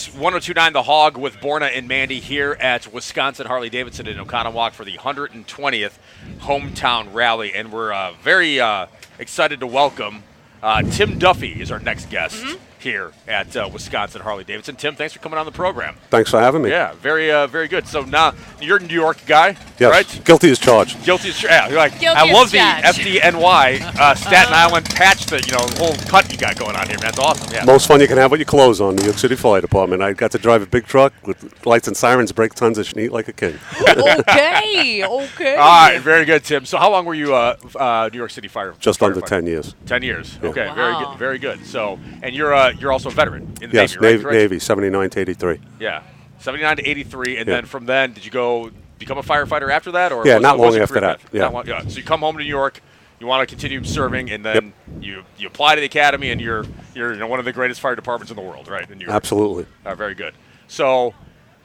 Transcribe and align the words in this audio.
It's 0.00 0.14
1029 0.14 0.72
The 0.72 0.82
Hog 0.84 1.18
with 1.18 1.34
Borna 1.40 1.76
and 1.76 1.86
Mandy 1.86 2.20
here 2.20 2.56
at 2.58 2.90
Wisconsin 2.90 3.46
Harley 3.46 3.68
Davidson 3.68 4.06
in 4.06 4.16
Oconomowoc 4.16 4.72
for 4.72 4.82
the 4.82 4.96
120th 4.96 5.98
hometown 6.38 7.12
rally. 7.12 7.52
And 7.52 7.70
we're 7.70 7.92
uh, 7.92 8.14
very 8.22 8.58
uh, 8.58 8.86
excited 9.18 9.60
to 9.60 9.66
welcome 9.66 10.22
uh, 10.62 10.80
Tim 10.84 11.18
Duffy 11.18 11.60
is 11.60 11.70
our 11.70 11.80
next 11.80 12.08
guest 12.08 12.42
here 12.80 13.12
at 13.28 13.54
uh, 13.56 13.68
Wisconsin 13.72 14.22
Harley 14.22 14.44
Davidson. 14.44 14.76
Tim, 14.76 14.94
thanks 14.94 15.12
for 15.12 15.20
coming 15.20 15.38
on 15.38 15.46
the 15.46 15.52
program. 15.52 15.96
Thanks 16.10 16.30
for 16.30 16.40
having 16.40 16.62
me. 16.62 16.70
Yeah, 16.70 16.94
very 16.94 17.30
uh, 17.30 17.46
very 17.46 17.68
good. 17.68 17.86
So 17.86 18.02
now 18.02 18.34
you're 18.60 18.78
a 18.78 18.80
New 18.82 18.94
York 18.94 19.18
guy, 19.26 19.56
Yes. 19.78 19.90
right? 19.90 20.24
Guilty 20.24 20.50
as 20.50 20.58
charged. 20.58 21.02
Guilty 21.04 21.28
as 21.30 21.38
charged. 21.38 21.44
yeah, 21.52 21.68
you're 21.68 21.78
like 21.78 21.98
Guilty 22.00 22.18
I 22.20 22.26
as 22.26 22.32
love 22.34 22.50
the 22.50 22.58
charged. 22.58 22.98
FDNY 22.98 23.80
uh, 23.98 24.14
Staten 24.14 24.52
Island 24.52 24.86
patch 24.86 25.26
that 25.26 25.46
you 25.46 25.52
know, 25.52 25.66
the 25.66 25.78
whole 25.78 25.94
cut 26.08 26.30
you 26.32 26.38
got 26.38 26.58
going 26.58 26.76
on 26.76 26.86
here, 26.88 26.96
man. 26.98 27.06
That's 27.10 27.18
awesome. 27.18 27.52
Yeah. 27.52 27.64
Most 27.64 27.86
fun 27.88 28.00
you 28.00 28.08
can 28.08 28.18
have 28.18 28.30
with 28.30 28.40
your 28.40 28.46
clothes 28.46 28.80
on, 28.80 28.96
New 28.96 29.04
York 29.04 29.18
City 29.18 29.36
Fire 29.36 29.60
Department. 29.60 30.02
I 30.02 30.12
got 30.12 30.30
to 30.32 30.38
drive 30.38 30.62
a 30.62 30.66
big 30.66 30.86
truck 30.86 31.12
with 31.26 31.66
lights 31.66 31.88
and 31.88 31.96
sirens, 31.96 32.32
break 32.32 32.54
tons 32.54 32.78
of 32.78 32.86
schneet 32.86 33.10
like 33.10 33.28
a 33.28 33.32
king. 33.32 33.58
okay, 33.88 35.04
okay. 35.04 35.56
All 35.56 35.88
right, 35.88 35.98
very 36.00 36.24
good, 36.24 36.44
Tim. 36.44 36.64
So, 36.64 36.78
how 36.78 36.90
long 36.90 37.04
were 37.04 37.14
you 37.14 37.34
uh, 37.34 37.56
uh, 37.76 38.08
New 38.12 38.18
York 38.18 38.30
City 38.30 38.48
fire? 38.48 38.74
Just 38.78 39.02
under 39.02 39.20
firefighter? 39.20 39.26
10 39.26 39.46
years. 39.46 39.74
Ten 39.86 40.02
years. 40.02 40.38
Okay, 40.42 40.70
very 40.74 40.94
good, 41.04 41.18
very 41.18 41.38
good. 41.38 41.64
So, 41.66 41.98
and 42.22 42.34
you're 42.34 42.54
uh, 42.70 42.78
you're 42.78 42.92
also 42.92 43.08
a 43.08 43.12
veteran 43.12 43.42
in 43.60 43.70
the 43.70 43.76
Yes, 43.76 43.92
Navy, 43.94 44.00
right? 44.04 44.10
Navy, 44.12 44.22
Correct? 44.22 44.34
Navy, 44.34 44.58
79 44.58 45.10
to 45.10 45.20
83. 45.20 45.60
Yeah, 45.78 46.02
seventy 46.38 46.62
nine 46.64 46.76
to 46.78 46.88
eighty 46.88 47.02
three, 47.04 47.36
and 47.36 47.46
Yeah. 47.46 47.56
then 47.56 47.66
from 47.66 47.86
then, 47.86 48.12
did 48.12 48.24
you 48.24 48.30
go 48.30 48.70
become 48.98 49.18
a 49.18 49.22
firefighter 49.22 49.70
after 49.70 49.92
that, 49.92 50.12
or 50.12 50.26
Yeah, 50.26 50.34
was- 50.36 50.42
not 50.42 50.58
long 50.58 50.76
after 50.78 51.00
that, 51.00 51.20
yeah. 51.32 51.48
Long- 51.48 51.66
yeah. 51.66 51.80
So 51.86 51.98
you 51.98 52.02
come 52.02 52.20
home 52.20 52.36
to 52.38 52.42
New 52.42 52.48
York. 52.48 52.80
You 53.18 53.26
want 53.26 53.46
to 53.46 53.54
continue 53.54 53.84
serving, 53.84 54.30
and 54.30 54.42
then 54.44 54.72
you 55.00 55.24
you 55.36 55.46
apply 55.46 55.74
to 55.74 55.80
the 55.80 55.86
academy, 55.86 56.30
and 56.30 56.40
you're 56.40 56.64
you're 56.94 57.12
you 57.12 57.18
know, 57.18 57.26
one 57.26 57.38
of 57.38 57.44
the 57.44 57.52
greatest 57.52 57.80
fire 57.80 57.94
departments 57.94 58.30
in 58.30 58.36
the 58.36 58.42
world, 58.42 58.68
right? 58.68 58.90
In 58.90 58.96
New 58.98 59.04
York. 59.04 59.14
Absolutely. 59.14 59.66
Uh, 59.84 59.94
very 59.94 60.14
good. 60.14 60.32
So, 60.68 61.12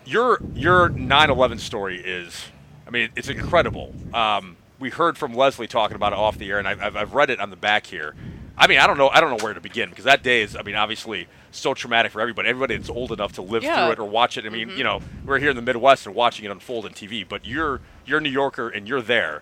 your 0.05 0.39
your 0.53 0.89
9/11 0.89 1.59
story 1.59 2.01
is, 2.01 2.45
I 2.85 2.89
mean, 2.89 3.09
it's 3.15 3.29
incredible. 3.29 3.93
Um, 4.13 4.57
we 4.79 4.89
heard 4.89 5.17
from 5.17 5.33
Leslie 5.33 5.67
talking 5.67 5.95
about 5.95 6.11
it 6.11 6.19
off 6.19 6.37
the 6.37 6.51
air, 6.51 6.59
and 6.59 6.67
I've- 6.67 6.81
I've 6.97 7.13
read 7.13 7.29
it 7.29 7.39
on 7.39 7.49
the 7.49 7.55
back 7.55 7.85
here. 7.85 8.13
I 8.57 8.67
mean, 8.67 8.77
I 8.79 8.87
don't 8.87 8.97
know, 8.97 9.09
I 9.09 9.19
don't 9.21 9.37
know 9.37 9.43
where 9.43 9.53
to 9.53 9.59
begin 9.61 9.89
because 9.89 10.05
that 10.05 10.23
day 10.23 10.41
is, 10.41 10.55
I 10.55 10.61
mean, 10.61 10.75
obviously 10.75 11.27
so 11.51 11.73
traumatic 11.73 12.11
for 12.11 12.21
everybody. 12.21 12.47
Everybody 12.49 12.77
that's 12.77 12.89
old 12.89 13.11
enough 13.11 13.33
to 13.33 13.41
live 13.41 13.63
Yeah. 13.63 13.83
through 13.85 13.93
it 13.93 13.99
or 13.99 14.05
watch 14.09 14.37
it. 14.37 14.45
I 14.45 14.49
mean, 14.49 14.69
you 14.69 14.83
know, 14.83 15.01
we're 15.25 15.39
here 15.39 15.49
in 15.49 15.55
the 15.55 15.61
Midwest 15.61 16.05
and 16.05 16.15
watching 16.15 16.45
it 16.45 16.51
unfold 16.51 16.85
on 16.85 16.91
TV, 16.91 17.27
but 17.27 17.45
you're 17.45 17.81
you're 18.05 18.19
a 18.19 18.21
New 18.21 18.29
Yorker 18.29 18.69
and 18.69 18.87
you're 18.87 19.01
there. 19.01 19.41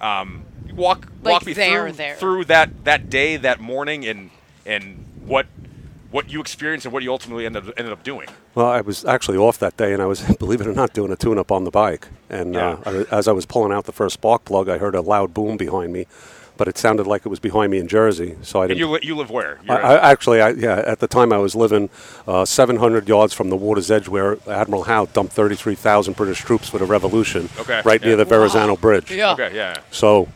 Um, 0.00 0.44
walk 0.74 1.06
Like 1.22 1.32
walk 1.32 1.46
me 1.46 1.54
through 1.54 1.92
there. 1.92 2.16
through 2.16 2.44
that 2.46 2.84
that 2.84 3.08
day, 3.10 3.36
that 3.36 3.60
morning, 3.60 4.04
and 4.06 4.30
and 4.66 5.04
what 5.24 5.46
what 6.10 6.30
you 6.30 6.40
experienced 6.40 6.84
and 6.86 6.92
what 6.92 7.02
you 7.02 7.10
ultimately 7.10 7.44
ended 7.46 7.72
ended 7.76 7.92
up 7.92 8.02
doing. 8.02 8.28
Well, 8.54 8.66
I 8.66 8.80
was 8.82 9.04
actually 9.04 9.38
off 9.38 9.58
that 9.58 9.76
day, 9.76 9.92
and 9.92 10.00
I 10.02 10.06
was, 10.06 10.20
believe 10.38 10.60
it 10.60 10.66
or 10.66 10.72
not, 10.74 10.92
doing 10.92 11.10
a 11.10 11.16
tune-up 11.16 11.50
on 11.50 11.64
the 11.64 11.72
bike. 11.72 12.06
And 12.30 12.56
uh, 12.56 12.76
I, 12.86 13.04
as 13.10 13.26
I 13.26 13.32
was 13.32 13.46
pulling 13.46 13.72
out 13.72 13.84
the 13.86 13.92
first 13.92 14.14
spark 14.14 14.44
plug, 14.44 14.68
I 14.68 14.78
heard 14.78 14.94
a 14.94 15.00
loud 15.00 15.34
boom 15.34 15.56
behind 15.56 15.92
me, 15.92 16.06
but 16.56 16.68
it 16.68 16.78
sounded 16.78 17.06
like 17.06 17.26
it 17.26 17.28
was 17.28 17.40
behind 17.40 17.72
me 17.72 17.78
in 17.78 17.88
Jersey. 17.88 18.36
So 18.42 18.62
I 18.62 18.66
didn't. 18.68 18.78
you 18.78 18.88
li- 18.88 19.00
you 19.02 19.16
live 19.16 19.30
where? 19.30 19.58
I, 19.68 19.74
I, 19.74 20.10
actually, 20.12 20.40
I, 20.40 20.50
yeah, 20.50 20.82
at 20.86 21.00
the 21.00 21.08
time 21.08 21.32
I 21.32 21.38
was 21.38 21.54
living 21.54 21.90
uh, 22.28 22.44
700 22.44 23.08
yards 23.08 23.32
from 23.34 23.50
the 23.50 23.56
water's 23.56 23.90
edge 23.90 24.08
where 24.08 24.38
Admiral 24.48 24.84
Howe 24.84 25.06
dumped 25.06 25.32
33,000 25.32 26.14
British 26.16 26.38
troops 26.40 26.68
for 26.68 26.78
the 26.78 26.84
revolution, 26.86 27.48
Okay, 27.58 27.82
right 27.84 28.00
yeah. 28.00 28.06
near 28.08 28.16
the 28.16 28.24
Verrazano 28.24 28.76
Bridge. 28.76 29.10
Yeah. 29.10 29.32
okay, 29.32 29.50
yeah. 29.54 29.76
So 29.90 30.28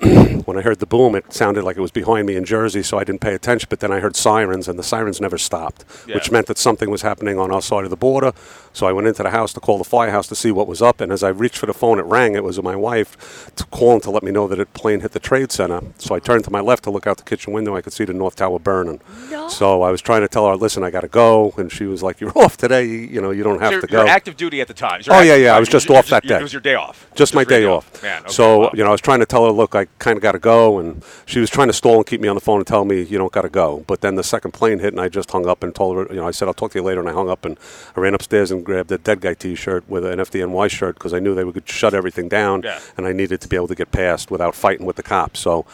when 0.46 0.56
I 0.56 0.62
heard 0.62 0.78
the 0.78 0.86
boom, 0.86 1.14
it 1.14 1.32
sounded 1.32 1.62
like 1.64 1.76
it 1.76 1.80
was 1.80 1.90
behind 1.90 2.26
me 2.26 2.36
in 2.36 2.44
Jersey, 2.44 2.82
so 2.82 2.98
I 2.98 3.04
didn't 3.04 3.20
pay 3.20 3.34
attention. 3.34 3.66
But 3.68 3.80
then 3.80 3.92
I 3.92 4.00
heard 4.00 4.16
sirens, 4.16 4.68
and 4.68 4.78
the 4.78 4.82
sirens 4.82 5.20
never 5.20 5.36
stopped, 5.38 5.82
which 6.06 6.30
meant 6.30 6.46
that 6.46 6.56
something 6.58 6.88
was 6.90 7.02
happening 7.02 7.38
on 7.38 7.52
our 7.52 7.60
side 7.62 7.84
of 7.84 7.90
the 7.90 7.96
border. 7.96 8.32
So 8.72 8.86
I 8.86 8.92
went 8.92 9.06
into 9.08 9.22
the 9.22 9.30
house 9.30 9.52
to 9.54 9.60
call 9.60 9.78
the 9.78 9.84
firehouse 9.84 10.26
to 10.28 10.34
see 10.34 10.50
what 10.50 10.66
was 10.66 10.80
up. 10.82 11.00
And 11.00 11.10
as 11.12 11.22
I 11.22 11.28
reached 11.28 11.58
for 11.58 11.66
the 11.66 11.74
phone, 11.74 11.98
it 11.98 12.04
rang. 12.04 12.34
It 12.34 12.44
was 12.44 12.62
my 12.62 12.76
wife 12.76 13.50
to 13.56 13.64
calling 13.66 14.00
to 14.02 14.10
let 14.10 14.22
me 14.22 14.30
know 14.30 14.46
that 14.48 14.60
a 14.60 14.66
plane 14.66 15.00
hit 15.00 15.12
the 15.12 15.18
trade 15.20 15.50
center. 15.52 15.80
So 15.98 16.14
I 16.14 16.18
turned 16.20 16.44
to 16.44 16.50
my 16.50 16.60
left 16.60 16.84
to 16.84 16.90
look 16.90 17.06
out 17.06 17.16
the 17.16 17.22
kitchen 17.24 17.52
window. 17.52 17.74
I 17.76 17.80
could 17.80 17.92
see 17.92 18.04
the 18.04 18.12
North 18.12 18.36
Tower 18.36 18.58
burning. 18.58 19.00
No. 19.30 19.48
So 19.48 19.82
I 19.82 19.90
was 19.90 20.02
trying 20.02 20.20
to 20.22 20.28
tell 20.28 20.46
her, 20.48 20.56
"Listen, 20.56 20.84
I 20.84 20.90
got 20.90 21.00
to 21.00 21.08
go," 21.08 21.54
and 21.56 21.72
she 21.72 21.84
was 21.86 22.02
like, 22.02 22.20
"You're 22.20 22.32
off 22.38 22.56
today. 22.56 22.84
You 22.84 23.20
know, 23.22 23.30
you 23.30 23.42
don't 23.42 23.60
have 23.60 23.72
So 23.72 23.80
to 23.80 23.86
you're, 23.90 24.00
go." 24.00 24.04
you're 24.04 24.14
active 24.14 24.36
duty 24.36 24.60
at 24.60 24.68
the 24.68 24.74
time. 24.74 25.00
Oh, 25.08 25.20
you're 25.20 25.24
yeah, 25.24 25.32
active- 25.32 25.42
yeah, 25.44 25.56
I 25.56 25.60
was 25.60 25.68
just 25.68 25.88
you- 25.88 25.96
off 25.96 26.08
that 26.08 26.22
day. 26.24 26.38
It 26.38 26.42
was 26.42 26.52
your 26.52 26.62
day 26.62 26.74
off. 26.74 27.06
just 27.14 27.34
my 27.34 27.42
was 27.42 27.50
your 27.50 27.60
day 27.60 27.66
off. 27.66 28.02
Man, 28.02 28.22
okay, 28.22 28.30
so 28.32 28.58
wow. 28.58 28.70
you 28.74 28.82
know, 28.84 28.90
I 28.90 28.92
was 28.92 29.00
trying 29.00 29.20
to 29.20 29.26
tell 29.26 29.44
her, 29.46 29.50
look, 29.52 29.74
I 29.74 29.86
kind 29.98 30.16
of 30.18 30.22
got 30.22 30.34
to 30.36 30.42
go, 30.42 30.78
and 30.78 31.02
she 31.24 31.38
was 31.40 31.50
trying 31.50 31.66
to 31.68 31.72
stall 31.72 31.96
and 31.96 32.06
keep 32.06 32.20
me 32.20 32.28
on 32.28 32.34
the 32.36 32.40
phone 32.40 32.58
and 32.58 32.66
tell 32.66 32.84
me 32.84 33.02
you 33.02 33.18
don't 33.18 33.32
got 33.32 33.42
to 33.42 33.48
go. 33.48 33.84
But 33.86 34.00
then 34.00 34.14
the 34.14 34.22
second 34.24 34.52
plane 34.52 34.78
hit, 34.78 34.92
and 34.92 35.00
I 35.00 35.08
just 35.08 35.30
hung 35.30 35.46
up 35.46 35.62
and 35.62 35.74
told 35.74 35.96
her, 35.96 36.06
you 36.14 36.20
know, 36.20 36.26
I 36.28 36.30
said 36.30 36.48
I'll 36.48 36.54
talk 36.54 36.72
to 36.72 36.78
you 36.78 36.84
later, 36.84 37.00
and 37.00 37.08
I 37.08 37.12
hung 37.12 37.28
up 37.28 37.44
and 37.44 37.58
I 37.96 38.00
ran 38.00 38.14
upstairs 38.14 38.50
and 38.50 38.64
grabbed 38.64 38.92
a 38.92 38.98
dead 38.98 39.20
guy 39.20 39.34
T-shirt 39.34 39.88
with 39.88 40.04
an 40.04 40.18
FDNY 40.18 40.70
shirt 40.70 40.94
because 40.94 41.12
I 41.14 41.18
knew 41.18 41.34
they 41.34 41.44
would 41.44 41.68
shut 41.68 41.94
everything 41.94 42.28
down, 42.28 42.62
Yeah. 42.62 42.78
and 42.96 43.06
I 43.06 43.12
needed 43.12 43.40
to 43.42 43.48
be 43.48 43.56
able 43.56 43.68
to 43.68 43.74
get 43.74 43.90
past 43.92 44.30
without 44.30 44.54
fighting 44.54 44.86
with 44.86 44.96
the 44.96 45.02
cops. 45.02 45.40
So. 45.40 45.64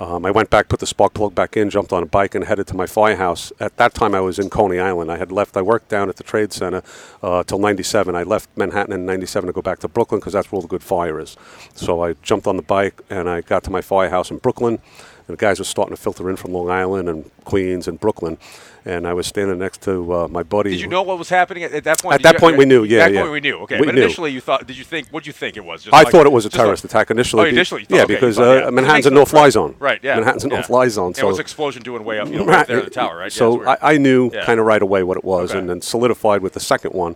Um, 0.00 0.24
I 0.24 0.30
went 0.30 0.48
back, 0.48 0.68
put 0.70 0.80
the 0.80 0.86
spark 0.86 1.12
plug 1.12 1.34
back 1.34 1.58
in, 1.58 1.68
jumped 1.68 1.92
on 1.92 2.02
a 2.02 2.06
bike, 2.06 2.34
and 2.34 2.42
headed 2.46 2.66
to 2.68 2.74
my 2.74 2.86
firehouse. 2.86 3.52
At 3.60 3.76
that 3.76 3.92
time, 3.92 4.14
I 4.14 4.20
was 4.20 4.38
in 4.38 4.48
Coney 4.48 4.78
Island. 4.78 5.12
I 5.12 5.18
had 5.18 5.30
left. 5.30 5.58
I 5.58 5.62
worked 5.62 5.90
down 5.90 6.08
at 6.08 6.16
the 6.16 6.24
Trade 6.24 6.54
Center 6.54 6.82
uh, 7.22 7.42
till 7.42 7.58
'97. 7.58 8.16
I 8.16 8.22
left 8.22 8.48
Manhattan 8.56 8.94
in 8.94 9.04
'97 9.04 9.48
to 9.48 9.52
go 9.52 9.60
back 9.60 9.78
to 9.80 9.88
Brooklyn 9.88 10.18
because 10.18 10.32
that's 10.32 10.50
where 10.50 10.56
all 10.56 10.62
the 10.62 10.68
good 10.68 10.82
fire 10.82 11.20
is. 11.20 11.36
So 11.74 12.02
I 12.02 12.14
jumped 12.22 12.46
on 12.46 12.56
the 12.56 12.62
bike 12.62 13.02
and 13.10 13.28
I 13.28 13.42
got 13.42 13.62
to 13.64 13.70
my 13.70 13.82
firehouse 13.82 14.30
in 14.30 14.38
Brooklyn. 14.38 14.80
And 15.30 15.38
the 15.38 15.40
guys 15.40 15.60
were 15.60 15.64
starting 15.64 15.94
to 15.94 16.02
filter 16.02 16.28
in 16.28 16.34
from 16.34 16.52
Long 16.52 16.70
Island 16.70 17.08
and 17.08 17.30
Queens 17.44 17.86
and 17.86 18.00
Brooklyn. 18.00 18.36
And 18.84 19.06
I 19.06 19.12
was 19.14 19.28
standing 19.28 19.58
next 19.60 19.80
to 19.82 20.12
uh, 20.12 20.28
my 20.28 20.42
buddy. 20.42 20.70
Did 20.70 20.80
you 20.80 20.88
know 20.88 21.02
what 21.02 21.18
was 21.18 21.28
happening 21.28 21.62
at, 21.62 21.70
at 21.72 21.84
that 21.84 22.02
point? 22.02 22.14
At 22.14 22.18
Did 22.18 22.24
that 22.24 22.32
you- 22.34 22.40
point 22.40 22.56
we 22.56 22.64
knew, 22.64 22.82
yeah, 22.82 23.00
At 23.00 23.08
that 23.08 23.14
yeah. 23.14 23.20
point 23.20 23.32
we 23.32 23.40
knew. 23.40 23.58
Okay, 23.58 23.78
We 23.78 23.86
but 23.86 23.94
knew. 23.94 24.02
initially 24.02 24.32
you 24.32 24.40
thought. 24.40 24.66
Did 24.66 24.76
you 24.76 24.82
think? 24.82 25.06
What 25.10 25.20
did 25.22 25.28
you 25.28 25.32
think 25.34 25.56
it 25.56 25.64
was? 25.64 25.84
Just 25.84 25.94
I 25.94 25.98
like- 26.02 26.08
thought 26.10 26.26
it 26.26 26.32
was 26.32 26.46
a 26.46 26.48
like- 26.48 26.54
terrorist 26.54 26.84
attack 26.84 27.12
initially. 27.12 27.42
Oh, 27.42 27.46
initially, 27.46 27.82
you 27.82 27.86
thought, 27.86 27.94
yeah, 27.96 28.02
okay, 28.04 28.14
because 28.14 28.36
thought, 28.38 28.56
uh, 28.56 28.64
yeah. 28.64 28.70
Manhattan's 28.70 29.06
a 29.06 29.10
no-fly 29.10 29.42
sense, 29.44 29.54
zone. 29.54 29.76
Right. 29.78 30.00
Yeah. 30.02 30.16
Manhattan's 30.16 30.44
a 30.46 30.48
yeah. 30.48 30.56
no-fly 30.56 30.88
zone. 30.88 31.14
So 31.14 31.26
what's 31.26 31.38
explosion 31.38 31.82
doing 31.82 32.04
way 32.04 32.18
up? 32.18 32.28
You 32.28 32.38
know, 32.38 32.46
right 32.46 32.66
there 32.66 32.78
in 32.78 32.84
the 32.86 32.90
tower, 32.90 33.18
right? 33.18 33.30
So. 33.30 33.64
I, 33.64 33.76
I 33.94 33.98
knew 33.98 34.30
kind 34.30 34.58
of 34.58 34.66
right 34.66 34.82
away 34.82 35.04
what 35.04 35.16
it 35.16 35.24
was, 35.24 35.52
and 35.52 35.68
then 35.68 35.80
solidified 35.82 36.42
with 36.42 36.54
the 36.54 36.60
second 36.60 36.92
one. 36.92 37.14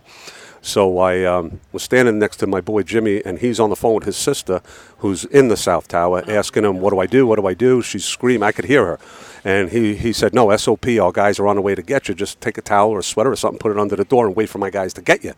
So 0.65 0.97
I 0.97 1.23
um, 1.25 1.59
was 1.71 1.83
standing 1.83 2.17
next 2.17 2.37
to 2.37 2.47
my 2.47 2.59
boy 2.59 2.81
Jimmy, 2.81 3.23
and 3.23 3.37
he's 3.37 3.59
on 3.59 3.69
the 3.69 3.75
phone 3.75 3.93
with 3.93 4.05
his 4.05 4.17
sister, 4.17 4.63
who's 4.97 5.23
in 5.25 5.47
the 5.47 5.55
South 5.55 5.87
Tower, 5.87 6.23
asking 6.27 6.65
him, 6.65 6.79
"What 6.79 6.89
do 6.89 6.97
I 6.97 7.05
do? 7.05 7.27
What 7.27 7.39
do 7.39 7.45
I 7.45 7.53
do?" 7.53 7.83
She's 7.83 8.03
screaming. 8.03 8.41
I 8.41 8.51
could 8.51 8.65
hear 8.65 8.83
her, 8.83 8.99
and 9.43 9.69
he 9.69 9.93
he 9.95 10.11
said, 10.11 10.33
"No, 10.33 10.49
SOP. 10.57 10.87
Our 10.99 11.11
guys 11.11 11.37
are 11.37 11.45
on 11.47 11.55
the 11.55 11.61
way 11.61 11.75
to 11.75 11.83
get 11.83 12.07
you. 12.07 12.15
Just 12.15 12.41
take 12.41 12.57
a 12.57 12.63
towel 12.63 12.89
or 12.89 12.97
a 12.97 13.03
sweater 13.03 13.31
or 13.31 13.35
something, 13.35 13.59
put 13.59 13.73
it 13.73 13.77
under 13.77 13.95
the 13.95 14.05
door, 14.05 14.25
and 14.25 14.35
wait 14.35 14.49
for 14.49 14.57
my 14.57 14.71
guys 14.71 14.91
to 14.95 15.03
get 15.03 15.23
you." 15.23 15.33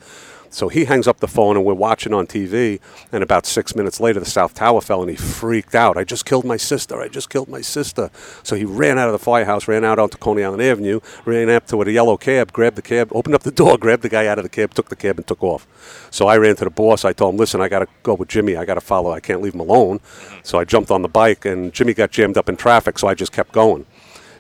So 0.50 0.70
he 0.70 0.86
hangs 0.86 1.08
up 1.08 1.20
the 1.20 1.28
phone, 1.28 1.56
and 1.56 1.66
we're 1.66 1.74
watching 1.74 2.14
on 2.14 2.28
TV. 2.28 2.80
And 3.12 3.24
about 3.24 3.46
six 3.46 3.76
minutes 3.76 4.00
later, 4.00 4.20
the 4.20 4.26
South 4.26 4.54
Tower 4.54 4.82
fell, 4.82 5.02
and 5.02 5.10
he 5.10 5.16
freaked 5.16 5.76
out. 5.76 5.98
I 5.98 6.04
just 6.04 6.26
killed 6.26 6.46
my 6.46 6.58
sister. 6.58 7.02
I 7.02 7.08
just 7.08 7.30
killed 7.30 7.48
my 7.48 7.62
sister. 7.62 8.10
So 8.44 8.56
he 8.56 8.66
ran 8.66 8.98
out 8.98 9.08
of 9.08 9.14
the 9.14 9.20
firehouse, 9.20 9.68
ran 9.68 9.84
out 9.84 10.00
onto 10.00 10.18
Coney 10.18 10.44
Island 10.44 10.62
Avenue, 10.62 11.00
ran 11.26 11.50
up 11.50 11.68
to 11.68 11.82
a 11.82 11.90
yellow 11.90 12.18
cab, 12.18 12.52
grabbed 12.54 12.76
the 12.76 12.82
cab, 12.82 13.10
opened 13.14 13.36
up 13.36 13.44
the 13.44 13.52
door, 13.52 13.78
grabbed 13.80 14.04
the 14.04 14.10
guy 14.10 14.28
out 14.28 14.38
of 14.40 14.44
the 14.44 14.50
cab, 14.50 14.74
took 14.74 14.90
the 14.90 14.96
cab, 14.96 15.18
and 15.18 15.28
took 15.28 15.44
off. 15.44 15.68
So 16.12 16.28
I 16.28 16.38
ran 16.38 16.56
to 16.58 16.64
the 16.64 16.70
boss. 16.70 17.06
I 17.06 17.14
told 17.14 17.34
him, 17.34 17.40
"Listen, 17.40 17.62
I 17.62 17.70
got 17.70 17.80
to 17.80 17.88
go 18.04 18.14
with 18.14 18.30
Jimmy. 18.30 18.56
I 18.56 18.66
got 18.66 18.76
to 18.76 18.82
follow. 18.82 19.12
I 19.12 19.20
can't 19.20 19.42
leave 19.42 19.54
him 19.54 19.62
alone." 19.62 20.00
So 20.44 20.60
I 20.60 20.66
jumped 20.66 20.92
on 20.92 21.02
the 21.02 21.10
bike, 21.10 21.46
and 21.46 21.74
Jimmy 21.74 21.94
got 21.94 22.12
jammed 22.12 22.38
up 22.38 22.50
in 22.50 22.56
traffic. 22.58 23.00
So 23.00 23.08
I 23.08 23.14
just 23.14 23.32
kept 23.32 23.52
going, 23.52 23.86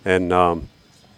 and. 0.05 0.31
Um, 0.33 0.69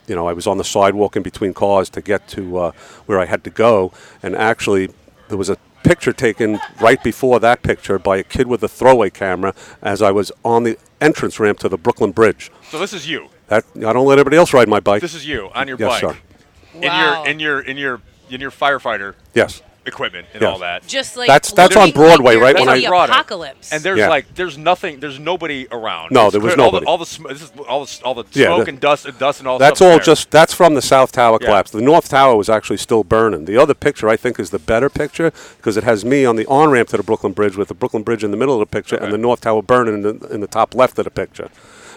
you 0.10 0.16
know, 0.16 0.28
I 0.28 0.34
was 0.34 0.48
on 0.48 0.58
the 0.58 0.64
sidewalk 0.64 1.16
in 1.16 1.24
between 1.24 1.54
cars 1.54 1.90
to 1.92 2.02
get 2.02 2.28
to 2.30 2.58
uh, 2.58 2.72
where 3.06 3.20
I 3.20 3.26
had 3.26 3.44
to 3.44 3.50
go, 3.50 3.94
and 4.24 4.36
actually, 4.36 4.90
there 5.28 5.38
was 5.38 5.50
a 5.50 5.58
picture 5.84 6.12
taken 6.12 6.60
right 6.82 7.02
before 7.02 7.40
that 7.40 7.62
picture 7.64 7.98
by 8.00 8.18
a 8.18 8.24
kid 8.24 8.48
with 8.48 8.62
a 8.64 8.68
throwaway 8.68 9.10
camera 9.10 9.54
as 9.82 10.02
I 10.02 10.12
was 10.12 10.32
on 10.44 10.64
the 10.64 10.78
entrance 11.00 11.40
ramp 11.40 11.60
to 11.60 11.70
the 11.70 11.78
Brooklyn 11.78 12.12
Bridge. 12.12 12.52
So 12.70 12.80
this 12.80 12.92
is 12.92 13.08
you. 13.08 13.30
That 13.48 13.64
I 13.78 13.94
don't 13.94 14.06
let 14.06 14.20
everybody 14.20 14.38
else 14.38 14.52
ride 14.54 14.68
my 14.68 14.80
bike. 14.80 15.02
This 15.02 15.14
is 15.14 15.26
you 15.26 15.50
on 15.56 15.68
your 15.68 15.78
Yes, 15.80 16.02
bike. 16.02 16.16
sir. 16.16 16.18
In 16.74 16.82
your 16.84 17.28
in 17.28 17.40
your 17.40 17.60
in 17.62 17.78
your 17.78 18.02
in 18.30 18.42
your 18.42 18.52
firefighter 18.52 19.16
yes. 19.34 19.62
Equipment 19.86 20.28
and 20.34 20.42
Yes. 20.42 20.52
all 20.54 20.60
that. 20.60 20.86
Just 20.86 21.18
like 21.18 21.28
That's- 21.28 21.52
that's 21.52 21.76
on 21.76 21.92
Broadway, 21.92 22.36
like 22.36 22.44
right 22.44 22.54
when 22.56 22.64
in 22.64 22.70
I 22.70 22.80
the 22.82 22.88
brought 22.88 23.10
it. 23.10 23.14
apocalypse. 23.14 23.72
And 23.72 23.82
there's 23.84 23.98
Yeah. 24.00 24.10
like 24.10 24.36
there's 24.36 24.58
nothing 24.58 25.00
there's 25.00 25.20
nobody 25.20 25.68
around. 25.72 26.12
No, 26.12 26.26
It's 26.26 26.34
there 26.34 26.42
was 26.42 26.54
clear- 26.54 26.66
all 26.66 26.72
nobody. 26.72 26.86
The, 26.86 26.90
all 26.92 26.98
the 26.98 27.06
sm- 27.06 27.28
this 27.30 27.42
is 27.42 27.52
all 27.68 27.86
the 27.86 28.00
all 28.04 28.14
the 28.14 28.24
Yeah, 28.34 28.48
smoke 28.48 28.66
the- 28.66 28.70
and 28.72 28.80
dust 28.80 29.06
and 29.06 29.18
dust 29.18 29.40
and 29.40 29.48
all. 29.48 29.58
That's 29.58 29.80
stuff 29.80 29.86
all 29.88 29.98
there. 29.98 30.04
just 30.06 30.30
that's 30.32 30.54
from 30.54 30.76
the 30.76 30.82
South 30.82 31.12
Tower 31.12 31.38
Yeah. 31.42 31.48
collapse. 31.48 31.72
The 31.72 31.82
North 31.82 32.10
Tower 32.10 32.36
was 32.36 32.50
actually 32.50 32.78
still 32.78 33.04
burning. 33.04 33.46
The 33.46 33.58
other 33.58 33.74
picture 33.74 34.10
I 34.10 34.18
think 34.18 34.40
is 34.40 34.50
the 34.52 34.60
better 34.60 34.90
picture 34.90 35.32
because 35.58 35.78
it 35.78 35.84
has 35.84 36.04
me 36.06 36.26
on 36.26 36.36
the 36.36 36.46
on 36.48 36.70
ramp 36.72 36.90
to 36.90 36.98
the 36.98 37.04
Brooklyn 37.04 37.34
Bridge 37.34 37.56
with 37.58 37.68
the 37.70 37.74
Brooklyn 37.74 38.04
Bridge 38.04 38.24
in 38.24 38.32
the 38.32 38.38
middle 38.38 38.54
of 38.54 38.60
the 38.60 38.66
picture 38.66 38.96
and 38.98 39.12
the 39.14 39.18
North 39.18 39.42
Tower 39.42 39.62
burning 39.62 39.96
in 39.96 40.02
the, 40.20 40.28
in 40.28 40.42
the 40.42 40.48
top 40.48 40.76
left 40.76 40.98
of 41.00 41.06
the 41.06 41.12
picture. 41.12 41.50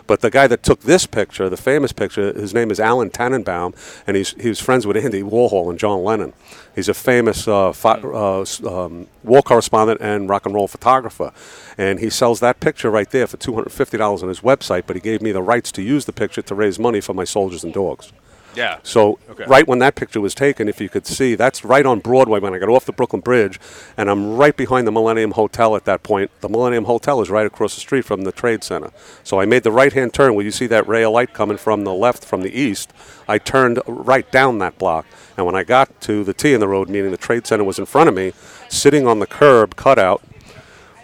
But 0.06 0.20
the 0.20 0.30
guy 0.30 0.46
that 0.46 0.62
took 0.62 0.80
this 0.80 1.06
picture, 1.06 1.48
the 1.48 1.56
famous 1.56 1.92
picture, 1.92 2.32
his 2.32 2.52
name 2.52 2.70
is 2.70 2.80
Allan 2.80 3.10
Tannenbaum, 3.10 3.74
and 4.06 4.16
he's 4.16 4.34
he 4.40 4.48
was 4.48 4.60
friends 4.60 4.86
with 4.86 4.96
Andy 4.96 5.22
Warhol 5.22 5.70
and 5.70 5.78
John 5.78 6.02
Lennon. 6.02 6.32
He's 6.74 6.88
a 6.88 6.94
famous 6.94 7.46
uh, 7.46 7.72
pho- 7.72 8.46
uh, 8.64 8.84
um, 8.84 9.06
war 9.22 9.42
correspondent 9.42 10.00
and 10.00 10.28
rock 10.28 10.46
and 10.46 10.54
roll 10.54 10.68
photographer, 10.68 11.32
and 11.76 12.00
he 12.00 12.10
sells 12.10 12.40
that 12.40 12.60
picture 12.60 12.90
right 12.90 13.10
there 13.10 13.26
for 13.26 13.36
two 13.36 13.54
hundred 13.54 13.72
fifty 13.72 13.96
dollars 13.96 14.22
on 14.22 14.28
his 14.28 14.40
website. 14.40 14.84
But 14.86 14.96
he 14.96 15.00
gave 15.00 15.22
me 15.22 15.32
the 15.32 15.42
rights 15.42 15.70
to 15.72 15.82
use 15.82 16.04
the 16.04 16.12
picture 16.12 16.42
to 16.42 16.54
raise 16.54 16.78
money 16.78 17.00
for 17.00 17.14
my 17.14 17.24
soldiers 17.24 17.64
and 17.64 17.72
dogs. 17.72 18.12
Yeah. 18.54 18.78
So 18.82 19.18
Okay. 19.30 19.44
right 19.46 19.66
when 19.66 19.78
that 19.78 19.94
picture 19.94 20.20
was 20.20 20.34
taken, 20.34 20.68
if 20.68 20.80
you 20.80 20.88
could 20.88 21.06
see, 21.06 21.34
that's 21.34 21.64
right 21.64 21.86
on 21.86 22.00
Broadway 22.00 22.38
when 22.40 22.54
I 22.54 22.58
got 22.58 22.68
off 22.68 22.84
the 22.84 22.92
Brooklyn 22.92 23.22
Bridge, 23.22 23.58
and 23.96 24.10
I'm 24.10 24.36
right 24.36 24.56
behind 24.56 24.86
the 24.86 24.92
Millennium 24.92 25.32
Hotel 25.32 25.74
at 25.74 25.84
that 25.86 26.02
point. 26.02 26.30
The 26.40 26.48
Millennium 26.48 26.84
Hotel 26.84 27.20
is 27.22 27.30
right 27.30 27.46
across 27.46 27.74
the 27.74 27.80
street 27.80 28.04
from 28.04 28.22
the 28.22 28.32
Trade 28.32 28.62
Center. 28.62 28.90
So 29.24 29.40
I 29.40 29.46
made 29.46 29.62
the 29.62 29.72
right-hand 29.72 30.12
turn 30.12 30.34
where 30.34 30.44
you 30.44 30.50
see 30.50 30.66
that 30.66 30.86
ray 30.86 31.02
of 31.02 31.12
light 31.12 31.32
coming 31.32 31.56
from 31.56 31.84
the 31.84 31.94
left 31.94 32.24
from 32.24 32.42
the 32.42 32.52
east. 32.52 32.92
I 33.26 33.38
turned 33.38 33.80
right 33.86 34.30
down 34.30 34.58
that 34.58 34.78
block, 34.78 35.06
and 35.36 35.46
when 35.46 35.54
I 35.54 35.64
got 35.64 36.00
to 36.02 36.24
the 36.24 36.34
T 36.34 36.52
in 36.52 36.60
the 36.60 36.68
road, 36.68 36.88
meaning 36.88 37.10
the 37.10 37.16
Trade 37.16 37.46
Center 37.46 37.64
was 37.64 37.78
in 37.78 37.86
front 37.86 38.08
of 38.08 38.14
me, 38.14 38.32
sitting 38.68 39.06
on 39.06 39.18
the 39.18 39.26
curb 39.26 39.76
cutout, 39.76 40.22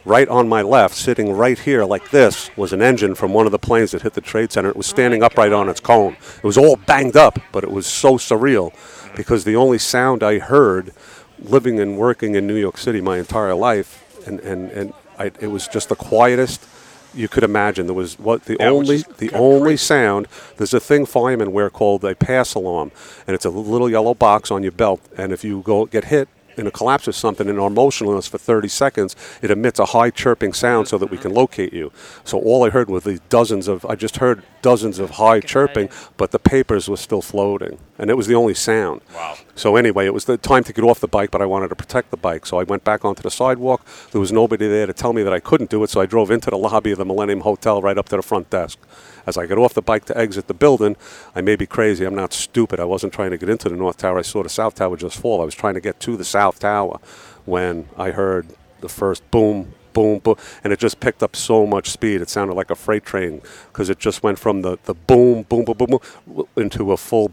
right 0.08 0.28
on 0.28 0.49
my 0.49 0.62
left, 0.62 0.94
sitting 0.94 1.32
right 1.32 1.58
here 1.58 1.84
like 1.84 2.10
this, 2.10 2.50
was 2.56 2.72
an 2.72 2.82
engine 2.82 3.14
from 3.14 3.32
one 3.32 3.46
of 3.46 3.52
the 3.52 3.58
planes 3.58 3.93
that 3.93 4.02
hit 4.02 4.14
the 4.14 4.20
Trade 4.20 4.50
Center. 4.50 4.70
It 4.70 4.76
was 4.76 4.87
standing 4.87 5.22
upright 5.22 5.52
on 5.52 5.69
its 5.69 5.81
cone. 5.81 6.16
It 6.38 6.44
was 6.44 6.58
all 6.58 6.76
banged 6.76 7.16
up, 7.16 7.38
but 7.52 7.62
it 7.62 7.70
was 7.70 7.87
so 7.87 8.14
surreal 8.14 8.72
because 9.14 9.44
the 9.44 9.56
only 9.56 9.78
sound 9.78 10.22
I 10.22 10.38
heard 10.38 10.93
living 11.38 11.78
and 11.78 11.99
working 11.99 12.34
in 12.34 12.46
New 12.46 12.56
York 12.56 12.78
City 12.78 13.00
my 13.00 13.19
entire 13.19 13.55
life, 13.55 14.26
and, 14.26 14.40
and, 14.40 14.70
and 14.70 14.94
I, 15.19 15.26
it 15.40 15.49
was 15.49 15.69
just 15.69 15.88
the 15.88 15.96
quietest 15.96 16.66
you 17.14 17.28
could 17.28 17.44
imagine. 17.44 17.87
There 17.87 17.94
was 17.94 18.19
what 18.19 18.44
the 18.44 18.62
only 18.62 18.99
the 19.19 19.32
only 19.32 19.70
crazy. 19.70 19.76
sound. 19.78 20.28
There's 20.56 20.75
a 20.75 20.81
thing 20.81 21.06
firemen 21.06 21.52
wear 21.52 21.70
called 21.70 22.05
a 22.05 22.14
pass 22.14 22.55
alarm, 22.55 22.93
and 23.26 23.34
it's 23.34 23.44
a 23.44 23.50
little 23.50 23.90
yellow 23.90 24.14
box 24.14 24.50
on 24.50 24.62
your 24.62 24.72
belt. 24.72 25.00
And 25.16 25.32
if 25.32 25.44
you 25.44 25.62
go 25.62 25.87
get 25.87 26.05
hit 26.05 26.28
in 26.58 26.66
a 26.66 26.70
collapse 26.70 27.08
of 27.08 27.14
something 27.14 27.49
and 27.49 27.58
are 27.58 27.70
motionless 27.70 28.26
for 28.26 28.38
30 28.38 28.69
seconds, 28.69 29.16
it 29.43 29.50
emits 29.50 29.78
a 29.78 29.87
high 29.87 30.10
chirping 30.10 30.52
sound 30.52 30.88
so 30.88 30.99
that 30.99 31.10
we 31.10 31.16
can 31.16 31.31
mm-hmm. 31.31 31.38
locate 31.38 31.72
you. 31.72 31.93
So 32.25 32.38
all 32.38 32.64
I 32.64 32.70
heard 32.70 32.90
was 32.90 33.05
these 33.05 33.20
dozens 33.28 33.69
of. 33.69 33.84
I 33.87 33.94
just 33.94 34.16
heard 34.16 34.43
dozens 34.62 34.99
of 34.99 35.10
high 35.10 35.40
chirping, 35.40 35.88
but 36.16 36.31
the 36.31 36.38
papers 36.38 36.88
were 36.88 36.96
still 36.96 37.22
floating, 37.22 37.78
and 37.98 38.10
it 38.10 38.14
was 38.14 38.26
the 38.26 38.34
only 38.34 38.54
sound. 38.54 39.00
Wow. 39.14 39.36
So 39.56 39.76
anyway, 39.76 40.06
it 40.06 40.14
was 40.14 40.24
the 40.24 40.36
time 40.36 40.64
to 40.64 40.72
get 40.72 40.84
off 40.84 41.00
the 41.00 41.08
bike, 41.08 41.30
but 41.30 41.42
I 41.42 41.46
wanted 41.46 41.68
to 41.68 41.74
protect 41.74 42.10
the 42.10 42.16
bike. 42.16 42.46
So 42.46 42.58
I 42.58 42.62
went 42.62 42.84
back 42.84 43.04
onto 43.04 43.22
the 43.22 43.30
sidewalk. 43.30 43.84
There 44.12 44.20
was 44.20 44.30
nobody 44.30 44.68
there 44.68 44.86
to 44.86 44.92
tell 44.92 45.12
me 45.12 45.22
that 45.24 45.32
I 45.32 45.40
couldn't 45.40 45.70
do 45.70 45.82
it, 45.82 45.90
so 45.90 46.00
I 46.00 46.06
drove 46.06 46.30
into 46.30 46.48
the 46.50 46.56
lobby 46.58 46.92
of 46.92 46.98
the 46.98 47.04
Millennium 47.04 47.40
Hotel 47.40 47.82
right 47.82 47.98
up 47.98 48.08
to 48.10 48.16
the 48.16 48.22
front 48.22 48.50
desk. 48.50 48.78
As 49.26 49.36
I 49.36 49.46
got 49.46 49.58
off 49.58 49.74
the 49.74 49.82
bike 49.82 50.04
to 50.06 50.16
exit 50.16 50.46
the 50.46 50.54
building, 50.54 50.96
I 51.34 51.40
may 51.40 51.56
be 51.56 51.66
crazy. 51.66 52.04
I'm 52.04 52.14
not 52.14 52.32
stupid. 52.32 52.80
I 52.80 52.84
wasn't 52.84 53.12
trying 53.12 53.30
to 53.32 53.38
get 53.38 53.48
into 53.48 53.68
the 53.68 53.76
North 53.76 53.98
Tower. 53.98 54.18
I 54.18 54.22
saw 54.22 54.42
the 54.42 54.48
South 54.48 54.76
Tower 54.76 54.96
just 54.96 55.18
fall. 55.18 55.42
I 55.42 55.44
was 55.44 55.54
trying 55.54 55.74
to 55.74 55.80
get 55.80 56.00
to 56.00 56.16
the 56.16 56.24
South 56.24 56.60
Tower 56.60 57.00
when 57.44 57.88
I 57.96 58.12
heard 58.12 58.46
the 58.80 58.88
first 58.88 59.28
boom, 59.30 59.74
boom, 59.93 60.19
boom, 60.20 60.37
and 60.64 60.73
it 60.73 60.79
just 60.79 61.00
picked 61.00 61.23
up 61.23 61.37
so 61.37 61.67
much 61.67 61.90
speed. 61.90 62.20
It 62.20 62.31
sounded 62.31 62.55
like 62.55 62.70
a 62.70 62.75
freight 62.75 63.05
train 63.05 63.43
because 63.73 63.90
it 63.90 63.99
just 63.99 64.23
went 64.23 64.38
from 64.38 64.62
the, 64.62 64.79
the 64.85 64.94
boom, 64.94 65.43
boom, 65.43 65.64
boom, 65.64 65.76
boom, 65.76 66.00
boom 66.26 66.46
into 66.56 66.93
a 66.93 66.96
full 66.96 67.32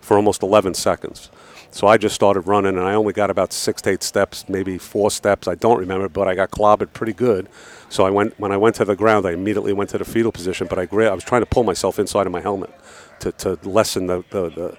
for 0.00 0.16
almost 0.16 0.42
11 0.42 0.74
seconds. 0.74 1.30
So 1.70 1.86
I 1.86 1.98
just 1.98 2.14
started 2.14 2.42
running, 2.42 2.76
and 2.78 2.86
I 2.86 2.94
only 2.94 3.12
got 3.12 3.30
about 3.30 3.52
six 3.52 3.82
to 3.82 3.90
eight 3.90 4.02
steps, 4.02 4.48
maybe 4.48 4.78
four 4.78 5.10
steps. 5.10 5.46
I 5.46 5.54
don't 5.54 5.78
remember, 5.78 6.08
but 6.08 6.26
I 6.26 6.34
got 6.34 6.50
clobbered 6.50 6.92
pretty 6.94 7.12
good. 7.12 7.48
So 7.90 8.06
I 8.06 8.10
went 8.10 8.38
when 8.40 8.52
I 8.52 8.56
went 8.56 8.76
to 8.76 8.84
the 8.86 8.96
ground. 8.96 9.26
I 9.26 9.32
immediately 9.32 9.74
went 9.74 9.90
to 9.90 9.98
the 9.98 10.04
fetal 10.04 10.32
position, 10.32 10.66
but 10.66 10.78
I 10.78 10.88
I 11.06 11.14
was 11.14 11.24
trying 11.24 11.42
to 11.42 11.46
pull 11.46 11.64
myself 11.64 11.98
inside 11.98 12.26
of 12.26 12.32
my 12.32 12.40
helmet 12.40 12.70
to, 13.20 13.32
to 13.32 13.58
lessen 13.64 14.06
the, 14.06 14.24
the, 14.30 14.48
the 14.50 14.78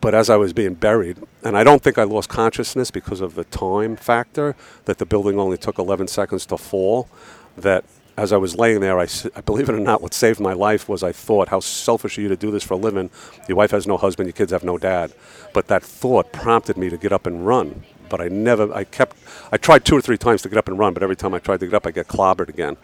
but 0.00 0.14
as 0.14 0.28
I 0.28 0.36
was 0.36 0.52
being 0.52 0.74
buried, 0.74 1.18
and 1.44 1.56
I 1.56 1.62
don't 1.62 1.82
think 1.82 1.96
I 1.96 2.02
lost 2.02 2.28
consciousness 2.28 2.90
because 2.90 3.20
of 3.20 3.34
the 3.34 3.44
time 3.44 3.96
factor 3.96 4.56
that 4.84 4.98
the 4.98 5.06
building 5.06 5.38
only 5.38 5.56
took 5.56 5.78
11 5.78 6.08
seconds 6.08 6.44
to 6.46 6.58
fall. 6.58 7.08
That 7.56 7.84
as 8.16 8.32
I 8.32 8.36
was 8.36 8.56
laying 8.56 8.80
there, 8.80 8.98
I 8.98 9.06
believe 9.44 9.68
it 9.68 9.74
or 9.74 9.80
not, 9.80 10.02
what 10.02 10.12
saved 10.12 10.40
my 10.40 10.52
life 10.52 10.88
was 10.88 11.02
I 11.02 11.12
thought, 11.12 11.48
how 11.48 11.60
selfish 11.60 12.18
are 12.18 12.20
you 12.20 12.28
to 12.28 12.36
do 12.36 12.50
this 12.50 12.62
for 12.62 12.74
a 12.74 12.76
living. 12.76 13.10
Your 13.48 13.56
wife 13.56 13.70
has 13.70 13.86
no 13.86 13.96
husband, 13.96 14.26
your 14.26 14.34
kids 14.34 14.52
have 14.52 14.64
no 14.64 14.76
dad. 14.76 15.12
But 15.54 15.68
that 15.68 15.82
thought 15.82 16.32
prompted 16.32 16.76
me 16.76 16.90
to 16.90 16.96
get 16.96 17.12
up 17.12 17.26
and 17.26 17.46
run. 17.46 17.84
But 18.08 18.20
I 18.20 18.28
never, 18.28 18.72
I 18.74 18.84
kept, 18.84 19.16
I 19.50 19.56
tried 19.56 19.84
two 19.84 19.96
or 19.96 20.02
three 20.02 20.18
times 20.18 20.42
to 20.42 20.48
get 20.48 20.58
up 20.58 20.68
and 20.68 20.78
run, 20.78 20.92
but 20.92 21.02
every 21.02 21.16
time 21.16 21.32
I 21.32 21.38
tried 21.38 21.60
to 21.60 21.66
get 21.66 21.74
up, 21.74 21.86
I 21.86 21.90
get 21.90 22.08
clobbered 22.08 22.48
again. 22.48 22.76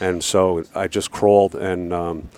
And 0.00 0.24
so 0.24 0.64
I 0.74 0.88
just 0.88 1.10
crawled 1.10 1.54
and, 1.54 1.92
um, 1.92 2.30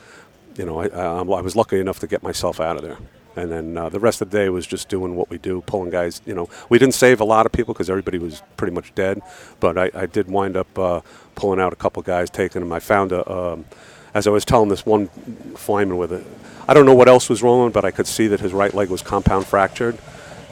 you 0.56 0.64
know, 0.64 0.80
I, 0.80 0.86
I, 0.88 1.18
I 1.18 1.40
was 1.40 1.54
lucky 1.54 1.78
enough 1.78 2.00
to 2.00 2.06
get 2.06 2.22
myself 2.22 2.58
out 2.58 2.76
of 2.76 2.82
there. 2.82 2.98
And 3.36 3.50
then 3.50 3.76
uh, 3.76 3.88
the 3.88 3.98
rest 3.98 4.22
of 4.22 4.30
the 4.30 4.38
day 4.38 4.48
was 4.48 4.66
just 4.66 4.88
doing 4.88 5.16
what 5.16 5.28
we 5.28 5.38
do, 5.38 5.60
pulling 5.62 5.90
guys. 5.90 6.22
You 6.24 6.34
know, 6.34 6.48
we 6.68 6.78
didn't 6.78 6.94
save 6.94 7.20
a 7.20 7.24
lot 7.24 7.46
of 7.46 7.52
people 7.52 7.74
because 7.74 7.90
everybody 7.90 8.18
was 8.18 8.42
pretty 8.56 8.72
much 8.72 8.94
dead, 8.94 9.20
but 9.60 9.76
I, 9.76 9.90
I 9.94 10.06
did 10.06 10.30
wind 10.30 10.56
up 10.56 10.78
uh, 10.78 11.00
pulling 11.34 11.60
out 11.60 11.72
a 11.72 11.76
couple 11.76 12.02
guys, 12.02 12.30
taking 12.30 12.60
them. 12.60 12.72
I 12.72 12.78
found 12.78 13.12
a, 13.12 13.28
um, 13.30 13.64
as 14.14 14.26
I 14.26 14.30
was 14.30 14.44
telling 14.44 14.68
this 14.68 14.86
one 14.86 15.08
fireman 15.56 15.96
with 15.96 16.12
it, 16.12 16.24
I 16.68 16.74
don't 16.74 16.86
know 16.86 16.94
what 16.94 17.08
else 17.08 17.28
was 17.28 17.42
wrong, 17.42 17.72
but 17.72 17.84
I 17.84 17.90
could 17.90 18.06
see 18.06 18.28
that 18.28 18.40
his 18.40 18.52
right 18.52 18.72
leg 18.72 18.88
was 18.88 19.02
compound 19.02 19.46
fractured, 19.46 19.98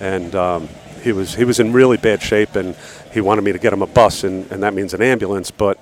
and 0.00 0.34
um, 0.34 0.68
he 1.02 1.12
was 1.12 1.34
he 1.34 1.44
was 1.44 1.60
in 1.60 1.72
really 1.72 1.96
bad 1.96 2.20
shape, 2.20 2.56
and 2.56 2.76
he 3.12 3.20
wanted 3.20 3.42
me 3.42 3.52
to 3.52 3.58
get 3.58 3.72
him 3.72 3.82
a 3.82 3.86
bus, 3.86 4.24
and, 4.24 4.50
and 4.50 4.62
that 4.62 4.74
means 4.74 4.92
an 4.92 5.02
ambulance, 5.02 5.50
but 5.50 5.78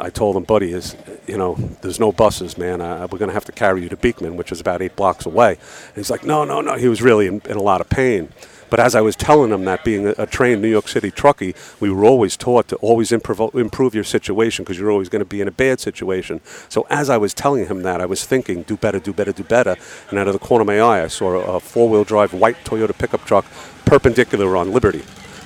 I 0.00 0.10
told 0.10 0.36
him, 0.36 0.44
buddy, 0.44 0.72
is 0.72 0.96
you 1.26 1.36
know, 1.36 1.54
there's 1.82 2.00
no 2.00 2.12
buses, 2.12 2.58
man. 2.58 2.80
Uh, 2.80 3.06
we're 3.10 3.18
going 3.18 3.28
to 3.28 3.34
have 3.34 3.44
to 3.46 3.52
carry 3.52 3.82
you 3.82 3.88
to 3.88 3.96
Beekman, 3.96 4.36
which 4.36 4.52
is 4.52 4.60
about 4.60 4.82
eight 4.82 4.96
blocks 4.96 5.26
away. 5.26 5.52
And 5.88 5.96
he's 5.96 6.10
like, 6.10 6.24
no, 6.24 6.44
no, 6.44 6.60
no. 6.60 6.76
He 6.76 6.88
was 6.88 7.02
really 7.02 7.26
in, 7.26 7.40
in 7.44 7.56
a 7.56 7.62
lot 7.62 7.80
of 7.80 7.88
pain. 7.88 8.28
But 8.70 8.80
as 8.80 8.94
I 8.94 9.02
was 9.02 9.14
telling 9.14 9.50
him 9.50 9.66
that, 9.66 9.84
being 9.84 10.06
a, 10.06 10.14
a 10.16 10.26
trained 10.26 10.62
New 10.62 10.70
York 10.70 10.88
City 10.88 11.10
truckie, 11.10 11.54
we 11.78 11.90
were 11.90 12.06
always 12.06 12.38
taught 12.38 12.68
to 12.68 12.76
always 12.76 13.10
improv- 13.10 13.54
improve 13.54 13.94
your 13.94 14.02
situation 14.02 14.64
because 14.64 14.78
you're 14.78 14.90
always 14.90 15.10
going 15.10 15.20
to 15.20 15.26
be 15.26 15.42
in 15.42 15.48
a 15.48 15.52
bad 15.52 15.78
situation. 15.78 16.40
So 16.70 16.86
as 16.88 17.10
I 17.10 17.18
was 17.18 17.34
telling 17.34 17.66
him 17.66 17.82
that, 17.82 18.00
I 18.00 18.06
was 18.06 18.24
thinking, 18.24 18.62
do 18.62 18.78
better, 18.78 18.98
do 18.98 19.12
better, 19.12 19.32
do 19.32 19.44
better. 19.44 19.76
And 20.08 20.18
out 20.18 20.26
of 20.26 20.32
the 20.32 20.38
corner 20.38 20.62
of 20.62 20.68
my 20.68 20.80
eye, 20.80 21.04
I 21.04 21.08
saw 21.08 21.34
a, 21.34 21.56
a 21.56 21.60
four-wheel 21.60 22.04
drive 22.04 22.32
white 22.32 22.56
Toyota 22.64 22.96
pickup 22.96 23.26
truck 23.26 23.44
perpendicular 23.84 24.56
on 24.56 24.72
Liberty. 24.72 25.02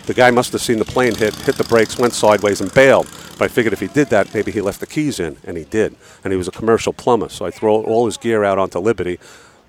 The 0.06 0.14
guy 0.14 0.31
must 0.31 0.53
have 0.53 0.62
seen 0.62 0.79
the 0.79 0.85
plane 0.85 1.17
hit, 1.17 1.35
hit 1.35 1.56
the 1.56 1.64
brakes, 1.64 1.99
went 1.99 2.14
sideways, 2.14 2.61
and 2.61 2.73
bailed. 2.73 3.08
But 3.38 3.47
I 3.47 3.49
figured 3.49 3.73
if 3.73 3.81
he 3.81 3.88
did 3.88 4.08
that, 4.11 4.32
maybe 4.32 4.53
he 4.53 4.61
left 4.61 4.79
the 4.79 4.87
keys 4.87 5.19
in, 5.19 5.37
and 5.44 5.56
he 5.56 5.64
did. 5.64 5.97
And 6.23 6.32
he 6.32 6.37
was 6.37 6.47
a 6.47 6.53
commercial 6.53 6.93
plumber, 6.93 7.29
so 7.29 7.44
I 7.44 7.50
throw 7.50 7.82
all 7.82 8.06
his 8.06 8.17
gear 8.17 8.44
out 8.44 8.56
onto 8.56 8.79
Liberty, 8.79 9.19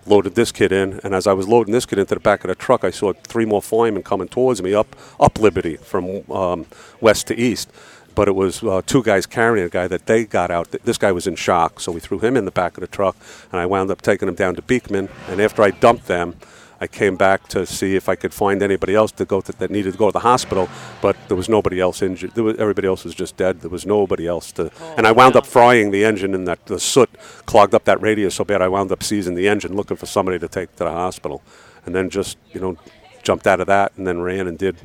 loaded 0.05 0.35
this 0.35 0.51
kid 0.51 0.71
in, 0.71 0.99
and 1.03 1.15
as 1.15 1.25
I 1.25 1.33
was 1.33 1.47
loading 1.47 1.73
this 1.73 1.87
kid 1.87 1.97
into 1.97 2.13
the 2.13 2.19
back 2.19 2.43
of 2.43 2.49
the 2.49 2.55
truck, 2.55 2.83
I 2.83 2.91
saw 2.91 3.13
three 3.13 3.45
more 3.45 3.63
firemen 3.63 4.03
coming 4.03 4.27
towards 4.27 4.61
me 4.61 4.75
up 4.75 4.95
up 5.19 5.39
Liberty 5.39 5.77
from 5.77 6.29
um, 6.31 6.65
west 7.01 7.25
to 7.27 7.35
east. 7.35 7.71
But 8.13 8.27
it 8.27 8.35
was 8.35 8.63
uh, 8.63 8.83
two 8.85 9.03
guys 9.03 9.25
carrying 9.25 9.65
a 9.65 9.69
guy 9.69 9.87
that 9.87 10.05
they 10.05 10.25
got 10.25 10.49
out. 10.51 10.71
This 10.71 10.97
guy 10.97 11.11
was 11.11 11.25
in 11.27 11.35
shock, 11.35 11.79
so 11.79 11.91
we 11.91 11.99
threw 11.99 12.19
him 12.19 12.37
in 12.37 12.45
the 12.45 12.51
back 12.51 12.77
of 12.77 12.81
the 12.81 12.87
truck, 12.87 13.15
and 13.51 13.59
I 13.59 13.65
wound 13.65 13.89
up 13.89 14.01
taking 14.01 14.27
him 14.27 14.35
down 14.35 14.55
to 14.55 14.61
Beekman. 14.61 15.09
And 15.27 15.39
after 15.39 15.63
I 15.63 15.71
dumped 15.71 16.07
them, 16.07 16.35
I 16.79 16.87
came 16.87 17.15
back 17.15 17.47
to 17.49 17.65
see 17.65 17.95
if 17.95 18.07
I 18.07 18.15
could 18.15 18.33
find 18.33 18.61
anybody 18.61 18.93
else 18.93 19.11
to 19.13 19.25
go 19.25 19.41
to, 19.41 19.51
that 19.53 19.71
needed 19.71 19.93
to 19.93 19.97
go 19.97 20.07
to 20.07 20.11
the 20.11 20.19
hospital, 20.19 20.69
but 21.01 21.15
there 21.27 21.37
was 21.37 21.49
nobody 21.49 21.79
else 21.79 22.01
injured. 22.01 22.35
Was, 22.35 22.57
everybody 22.57 22.87
else 22.87 23.03
was 23.03 23.15
just 23.15 23.35
dead. 23.35 23.61
There 23.61 23.69
was 23.69 23.85
nobody 23.85 24.27
else 24.27 24.51
to. 24.53 24.71
and 24.95 25.07
I 25.07 25.11
wound 25.11 25.35
up 25.35 25.45
frying 25.45 25.91
the 25.91 26.05
engine, 26.05 26.35
and 26.35 26.47
that 26.47 26.65
the 26.67 26.79
soot 26.79 27.09
clogged 27.45 27.73
up 27.73 27.85
that 27.85 28.01
radius 28.01 28.35
so 28.35 28.43
bad 28.43 28.61
I 28.61 28.67
wound 28.67 28.91
up 28.91 29.01
seizing 29.01 29.35
the 29.35 29.47
engine, 29.47 29.75
looking 29.75 29.97
for 29.97 30.05
somebody 30.05 30.39
to 30.39 30.47
take 30.47 30.75
to 30.75 30.83
the 30.83 30.91
hospital, 30.91 31.41
and 31.85 31.95
then 31.95 32.09
just 32.09 32.37
you 32.53 32.61
know 32.61 32.77
jumped 33.23 33.47
out 33.47 33.59
of 33.59 33.67
that, 33.67 33.93
and 33.97 34.05
then 34.05 34.21
ran 34.21 34.47
and 34.47 34.57
did 34.57 34.77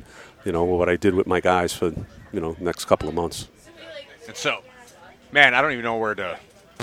you 0.45 0.53
know 0.53 0.65
what 0.65 0.89
I 0.89 0.97
did 0.97 1.15
with 1.15 1.27
my 1.27 1.41
guys 1.41 1.73
for 1.73 1.93
you 2.33 2.41
know 2.41 2.57
next 2.59 2.87
couple 2.87 3.09
of 3.09 3.15
months. 3.15 3.49
And 4.27 4.37
so, 4.37 4.63
man, 5.33 5.55
I 5.55 5.61
don't 5.61 5.73
even 5.73 5.85
know 5.85 5.97
where 5.97 6.15
to, 6.15 6.39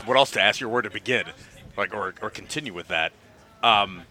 what 0.06 0.18
else 0.18 0.32
to 0.32 0.42
ask 0.42 0.60
you, 0.60 0.68
or 0.68 0.70
where 0.70 0.82
to 0.82 0.90
begin, 0.90 1.26
like, 1.78 1.94
or, 1.94 2.14
or 2.22 2.30
continue 2.30 2.74
with 2.74 2.90
that. 2.90 3.12
Um, 3.64 4.04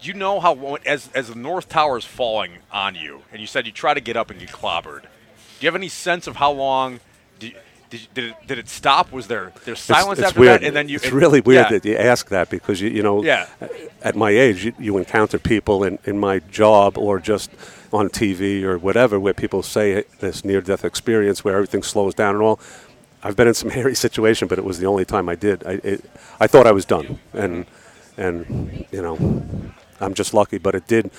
you 0.00 0.14
know 0.14 0.40
how 0.40 0.76
as 0.86 1.08
as 1.14 1.28
the 1.28 1.34
North 1.34 1.68
Tower 1.68 1.98
is 1.98 2.04
falling 2.04 2.58
on 2.72 2.94
you, 2.94 3.22
and 3.32 3.40
you 3.40 3.46
said 3.46 3.66
you 3.66 3.72
try 3.72 3.94
to 3.94 4.00
get 4.00 4.16
up 4.16 4.30
and 4.30 4.38
get 4.38 4.50
clobbered. 4.50 5.02
Do 5.02 5.08
you 5.60 5.66
have 5.66 5.74
any 5.74 5.88
sense 5.88 6.26
of 6.26 6.36
how 6.36 6.52
long? 6.52 7.00
Did, 7.38 7.56
did, 7.90 8.08
did, 8.12 8.24
it, 8.24 8.34
did 8.46 8.58
it 8.58 8.68
stop? 8.68 9.10
Was 9.12 9.26
there 9.28 9.52
there's 9.64 9.80
silence 9.80 10.18
it's, 10.18 10.28
it's 10.28 10.28
after 10.28 10.40
weird. 10.40 10.60
that, 10.60 10.66
and 10.66 10.76
then 10.76 10.88
you? 10.88 10.96
It's 10.96 11.06
and- 11.06 11.14
really 11.14 11.40
weird 11.40 11.66
yeah. 11.66 11.78
that 11.78 11.84
you 11.84 11.96
ask 11.96 12.28
that 12.28 12.50
because 12.50 12.80
you 12.80 12.90
you 12.90 13.02
know 13.02 13.22
Yeah. 13.24 13.46
at 14.02 14.14
my 14.14 14.30
age 14.30 14.64
you, 14.66 14.74
you 14.78 14.98
encounter 14.98 15.38
people 15.38 15.82
in, 15.84 15.98
in 16.04 16.18
my 16.18 16.40
job 16.40 16.98
or 16.98 17.18
just 17.18 17.50
on 17.92 18.08
TV 18.10 18.62
or 18.62 18.76
whatever 18.78 19.18
where 19.18 19.32
people 19.32 19.62
say 19.62 20.04
this 20.20 20.44
near 20.44 20.60
death 20.60 20.84
experience 20.84 21.42
where 21.42 21.54
everything 21.54 21.82
slows 21.82 22.14
down 22.14 22.34
and 22.34 22.44
all. 22.44 22.60
I've 23.22 23.34
been 23.34 23.48
in 23.48 23.54
some 23.54 23.70
hairy 23.78 23.94
situation, 23.96 24.46
but 24.48 24.58
it 24.58 24.64
was 24.64 24.78
the 24.78 24.86
only 24.86 25.04
time 25.04 25.28
I 25.28 25.34
did. 25.34 25.66
I 25.66 25.72
it, 25.82 26.04
I 26.38 26.46
thought 26.46 26.66
I 26.66 26.72
was 26.72 26.84
done, 26.84 27.18
and 27.32 27.64
and 28.16 28.86
you 28.92 29.00
know 29.02 29.16
I'm 30.00 30.14
just 30.14 30.34
lucky, 30.34 30.58
but 30.58 30.74
it 30.74 30.86
did. 30.86 31.10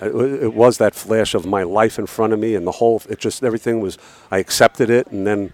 It, 0.00 0.54
was 0.54 0.78
that 0.78 0.94
flash 0.94 1.34
of 1.34 1.46
my 1.46 1.62
life 1.62 1.98
in 1.98 2.06
front 2.06 2.32
of 2.32 2.38
me, 2.38 2.54
and 2.54 2.66
the 2.66 2.72
whole. 2.72 3.02
It 3.08 3.18
just 3.18 3.44
everything 3.44 3.80
was. 3.80 3.98
I 4.30 4.38
accepted 4.38 4.90
it, 4.90 5.08
and 5.08 5.26
then 5.26 5.52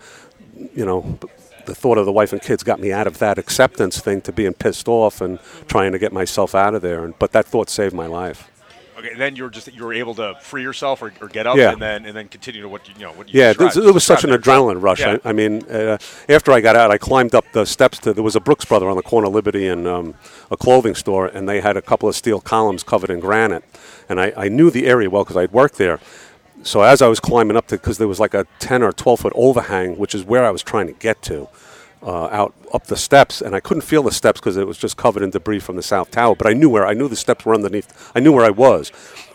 you 0.75 0.85
know, 0.85 1.19
the 1.67 1.75
thought 1.75 1.99
of 1.99 2.07
the 2.07 2.13
wife 2.13 2.33
and 2.33 2.41
kids 2.41 2.63
got 2.63 2.81
me 2.81 2.93
out 2.93 3.07
of 3.07 3.19
that 3.19 3.39
acceptance 3.39 4.01
thing 4.01 4.21
to 4.23 4.33
being 4.33 4.55
pissed 4.55 4.89
off 4.89 5.21
and 5.21 5.39
trying 5.67 5.93
to 5.93 5.99
get 5.99 6.13
myself 6.13 6.55
out 6.55 6.75
of 6.75 6.83
there. 6.83 7.05
And 7.05 7.19
but 7.19 7.33
that 7.33 7.47
thought 7.47 7.69
saved 7.69 7.95
my 7.95 8.07
life. 8.07 8.51
Okay, 8.99 9.14
then 9.14 9.37
you're 9.37 9.49
just 9.49 9.73
you 9.73 9.85
were 9.85 9.95
able 9.95 10.14
to 10.17 10.35
free 10.40 10.62
yourself 10.62 11.02
or, 11.02 11.12
or 11.21 11.28
get 11.28 11.47
up 11.47 11.57
Yeah. 11.57 11.73
and 11.73 11.81
then 11.81 12.05
and 12.05 12.17
then 12.17 12.26
continue 12.26 12.62
to 12.62 12.69
what 12.69 12.88
you, 12.88 12.95
you 12.99 13.07
know 13.07 13.12
what 13.12 13.33
you 13.33 13.40
Yeah, 13.40 13.52
this, 13.52 13.76
it 13.76 13.95
was 13.95 14.02
such 14.02 14.25
an 14.25 14.31
Describe 14.31 14.61
adrenaline 14.61 14.83
rush. 14.83 15.00
Yeah. 15.00 15.19
I, 15.25 15.28
I 15.31 15.33
mean, 15.33 15.62
uh, 15.71 15.99
after 16.28 16.50
I 16.50 16.61
got 16.61 16.75
out, 16.75 16.90
I 16.90 16.99
climbed 16.99 17.35
up 17.35 17.45
the 17.52 17.64
steps 17.64 17.99
to. 18.00 18.12
There 18.12 18.25
was 18.25 18.35
a 18.35 18.40
Brooks 18.40 18.64
Brother 18.64 18.88
on 18.88 18.97
the 18.97 19.02
corner 19.02 19.28
of 19.28 19.35
Liberty 19.35 19.69
and 19.69 19.87
um, 19.87 20.14
a 20.50 20.57
clothing 20.57 20.97
store, 20.97 21.26
and 21.26 21.49
they 21.49 21.61
had 21.61 21.76
a 21.76 21.83
couple 21.83 22.09
of 22.09 22.17
steel 22.17 22.40
columns 22.40 22.83
covered 22.83 23.11
in 23.11 23.21
granite. 23.21 23.62
And 24.09 24.21
I, 24.21 24.33
I 24.37 24.49
knew 24.49 24.71
the 24.71 24.87
area 24.87 25.09
well 25.09 25.23
because 25.23 25.37
I'd 25.37 25.52
worked 25.52 25.76
there. 25.76 26.00
So 26.64 26.83
as 26.83 27.00
I 27.00 27.07
was 27.07 27.21
climbing 27.21 27.57
up 27.57 27.69
to, 27.69 27.76
because 27.76 27.99
there 27.99 28.09
was 28.09 28.19
like 28.19 28.35
a 28.35 28.47
10 28.59 28.83
or 28.83 28.93
12 28.93 29.21
foot 29.21 29.33
overhang, 29.37 29.97
which 29.97 30.12
is 30.14 30.25
where 30.25 30.45
I 30.45 30.50
was 30.50 30.62
trying 30.62 30.88
to 30.88 30.93
get 30.93 31.23
to, 31.23 31.49
uh, 32.02 32.26
out 32.26 32.55
up 32.73 32.87
the 32.87 32.97
steps, 32.97 33.40
and 33.40 33.55
I 33.55 33.61
couldn't 33.61 33.83
feel 33.83 34.02
the 34.02 34.12
steps 34.12 34.40
because 34.40 34.57
it 34.57 34.67
was 34.67 34.78
just 34.78 34.97
covered 34.97 35.23
in 35.23 35.31
debris 35.31 35.61
from 35.61 35.76
the 35.76 35.83
south 35.83 36.11
tower. 36.11 36.35
But 36.35 36.47
I 36.47 36.52
knew 36.52 36.71
where 36.71 36.87
I 36.87 36.95
knew 36.95 37.09
the 37.09 37.17
steps 37.17 37.45
were 37.45 37.55
underneath. 37.55 38.11
I 38.14 38.21
knew 38.21 38.33
where 38.33 38.45
I 38.45 38.50
was, 38.50 38.93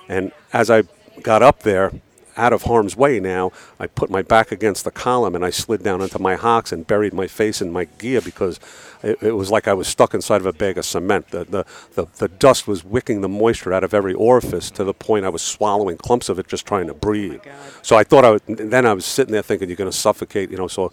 and 0.08 0.32
as 0.52 0.70
I 0.70 0.84
got 1.22 1.42
up 1.42 1.64
there, 1.64 1.92
out 2.38 2.54
of 2.54 2.64
harm's 2.64 2.96
way 2.96 3.20
now, 3.20 3.52
I 3.80 3.88
put 3.88 4.10
my 4.10 4.22
back 4.22 4.52
against 4.52 4.84
the 4.84 4.92
column 4.92 5.36
and 5.36 5.46
I 5.46 5.50
slid 5.50 5.84
down 5.84 6.02
into 6.02 6.20
my 6.20 6.36
hocks 6.36 6.72
and 6.72 6.86
buried 6.86 7.14
my 7.14 7.28
face 7.28 7.62
in 7.62 7.72
my 7.72 7.86
gear 7.86 8.22
because 8.22 8.60
it, 9.04 9.22
it 9.22 9.34
was 9.34 9.52
like 9.52 9.68
I 9.68 9.74
was 9.74 9.88
stuck 9.88 10.14
inside 10.14 10.42
of 10.42 10.46
a 10.46 10.54
bag 10.54 10.78
of 10.78 10.86
cement. 10.86 11.30
The, 11.30 11.44
the, 11.44 11.66
the, 11.94 12.08
the 12.18 12.28
dust 12.28 12.68
was 12.68 12.84
wicking 12.84 13.22
the 13.22 13.30
moisture 13.30 13.74
out 13.74 13.84
of 13.84 13.94
every 13.94 14.14
orifice 14.14 14.72
to 14.72 14.84
the 14.84 14.94
point 14.94 15.26
I 15.26 15.30
was 15.30 15.42
swallowing 15.42 15.98
clumps 15.98 16.30
of 16.30 16.40
it 16.40 16.48
just 16.48 16.66
trying 16.66 16.88
to 16.88 16.94
breathe. 16.94 17.42
so 17.82 17.96
I 17.96 18.04
thought 18.04 18.26
I 18.26 18.32
would, 18.32 18.42
then 18.48 18.86
I 18.86 18.94
was 18.94 19.06
sitting 19.06 19.32
there 19.32 19.44
thinking, 19.44 19.70
you're 19.70 19.76
going 19.76 19.92
to 19.92 19.98
suffocate, 19.98 20.50
you 20.50 20.58
know, 20.58 20.68
so 20.68 20.92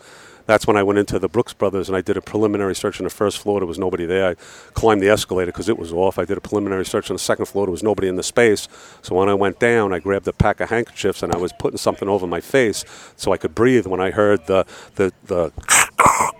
that's 0.50 0.66
when 0.66 0.76
I 0.76 0.82
went 0.82 0.98
into 0.98 1.20
the 1.20 1.28
Brooks 1.28 1.52
Brothers 1.52 1.88
and 1.88 1.96
I 1.96 2.00
did 2.00 2.16
a 2.16 2.20
preliminary 2.20 2.74
search 2.74 2.98
on 2.98 3.04
the 3.04 3.10
first 3.10 3.38
floor. 3.38 3.60
There 3.60 3.68
was 3.68 3.78
nobody 3.78 4.04
there. 4.04 4.30
I 4.30 4.34
climbed 4.72 5.00
the 5.00 5.08
escalator 5.08 5.52
because 5.52 5.68
it 5.68 5.78
was 5.78 5.92
off. 5.92 6.18
I 6.18 6.24
did 6.24 6.36
a 6.36 6.40
preliminary 6.40 6.84
search 6.84 7.08
on 7.08 7.14
the 7.14 7.20
second 7.20 7.46
floor. 7.46 7.66
There 7.66 7.70
was 7.70 7.84
nobody 7.84 8.08
in 8.08 8.16
the 8.16 8.24
space. 8.24 8.66
So 9.00 9.14
when 9.14 9.28
I 9.28 9.34
went 9.34 9.60
down, 9.60 9.92
I 9.92 10.00
grabbed 10.00 10.26
a 10.26 10.32
pack 10.32 10.58
of 10.58 10.68
handkerchiefs 10.68 11.22
and 11.22 11.32
I 11.32 11.36
was 11.36 11.52
putting 11.52 11.78
something 11.78 12.08
over 12.08 12.26
my 12.26 12.40
face 12.40 12.84
so 13.14 13.32
I 13.32 13.36
could 13.36 13.54
breathe 13.54 13.86
when 13.86 14.00
I 14.00 14.10
heard 14.10 14.46
the 14.46 14.66
the 14.96 15.12
the. 15.24 15.52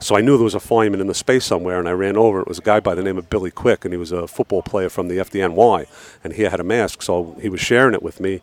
So 0.00 0.16
I 0.16 0.20
knew 0.20 0.36
there 0.36 0.44
was 0.44 0.54
a 0.54 0.60
fireman 0.60 1.00
in 1.00 1.06
the 1.06 1.14
space 1.14 1.46
somewhere, 1.46 1.78
and 1.78 1.88
I 1.88 1.92
ran 1.92 2.16
over. 2.16 2.40
It 2.40 2.46
was 2.46 2.58
a 2.58 2.62
guy 2.62 2.78
by 2.80 2.94
the 2.94 3.02
name 3.02 3.16
of 3.16 3.30
Billy 3.30 3.50
Quick, 3.50 3.86
and 3.86 3.94
he 3.94 3.96
was 3.96 4.12
a 4.12 4.28
football 4.28 4.60
player 4.60 4.90
from 4.90 5.08
the 5.08 5.16
FDNY, 5.16 5.86
and 6.22 6.34
he 6.34 6.42
had 6.42 6.60
a 6.60 6.64
mask, 6.64 7.00
so 7.00 7.36
he 7.40 7.48
was 7.48 7.60
sharing 7.60 7.94
it 7.94 8.02
with 8.02 8.20
me. 8.20 8.42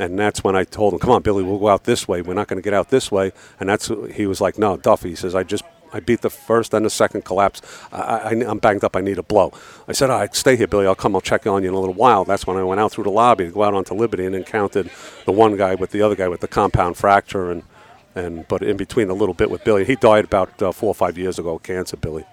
And 0.00 0.18
that's 0.18 0.42
when 0.42 0.56
I 0.56 0.64
told 0.64 0.94
him, 0.94 0.98
"Come 0.98 1.10
on, 1.10 1.22
Billy, 1.22 1.42
we'll 1.44 1.58
go 1.58 1.68
out 1.68 1.84
this 1.84 2.08
way. 2.08 2.22
We're 2.22 2.40
not 2.40 2.48
going 2.48 2.60
to 2.62 2.66
get 2.68 2.72
out 2.72 2.88
this 2.88 3.12
way." 3.12 3.32
And 3.58 3.68
that's 3.68 3.90
he 4.18 4.24
was 4.26 4.40
like, 4.40 4.58
"No, 4.58 4.76
Duffy." 4.76 5.10
He 5.10 5.14
says, 5.14 5.34
"I 5.34 5.42
just 5.42 5.62
I 5.92 6.00
beat 6.00 6.22
the 6.22 6.30
first 6.30 6.72
and 6.74 6.86
the 6.86 6.90
second 6.90 7.22
collapse. 7.24 7.60
I, 7.92 8.30
I'm 8.52 8.60
banged 8.66 8.82
up. 8.82 8.96
I 8.96 9.02
need 9.02 9.18
a 9.18 9.22
blow." 9.22 9.52
I 9.86 9.92
said, 9.92 10.08
"All 10.08 10.18
right, 10.18 10.34
stay 10.34 10.56
here, 10.56 10.66
Billy. 10.66 10.86
I'll 10.86 11.02
come. 11.04 11.14
I'll 11.14 11.20
check 11.32 11.46
on 11.46 11.62
you 11.62 11.68
in 11.68 11.74
a 11.74 11.80
little 11.84 11.94
while." 12.04 12.24
That's 12.24 12.46
when 12.46 12.56
I 12.56 12.64
went 12.64 12.80
out 12.80 12.92
through 12.92 13.04
the 13.04 13.10
lobby 13.10 13.44
to 13.44 13.52
go 13.52 13.62
out 13.62 13.74
onto 13.74 13.94
Liberty 13.94 14.24
and 14.24 14.34
encountered 14.34 14.90
the 15.26 15.32
one 15.32 15.56
guy 15.56 15.74
with 15.74 15.90
the 15.90 16.02
other 16.02 16.16
guy 16.16 16.28
with 16.28 16.40
the 16.40 16.48
compound 16.48 16.96
fracture 16.96 17.50
and. 17.52 17.62
And 18.12 18.48
but 18.48 18.60
in 18.60 18.76
between 18.76 19.08
a 19.08 19.14
little 19.14 19.34
bit 19.34 19.52
with 19.52 19.62
Billy, 19.62 19.84
he 19.84 19.94
died 19.94 20.24
about 20.24 20.60
uh, 20.60 20.72
four 20.72 20.88
or 20.88 20.96
five 20.96 21.16
years 21.16 21.38
ago. 21.38 21.60
Cancer, 21.60 21.96
Billy. 21.96 22.24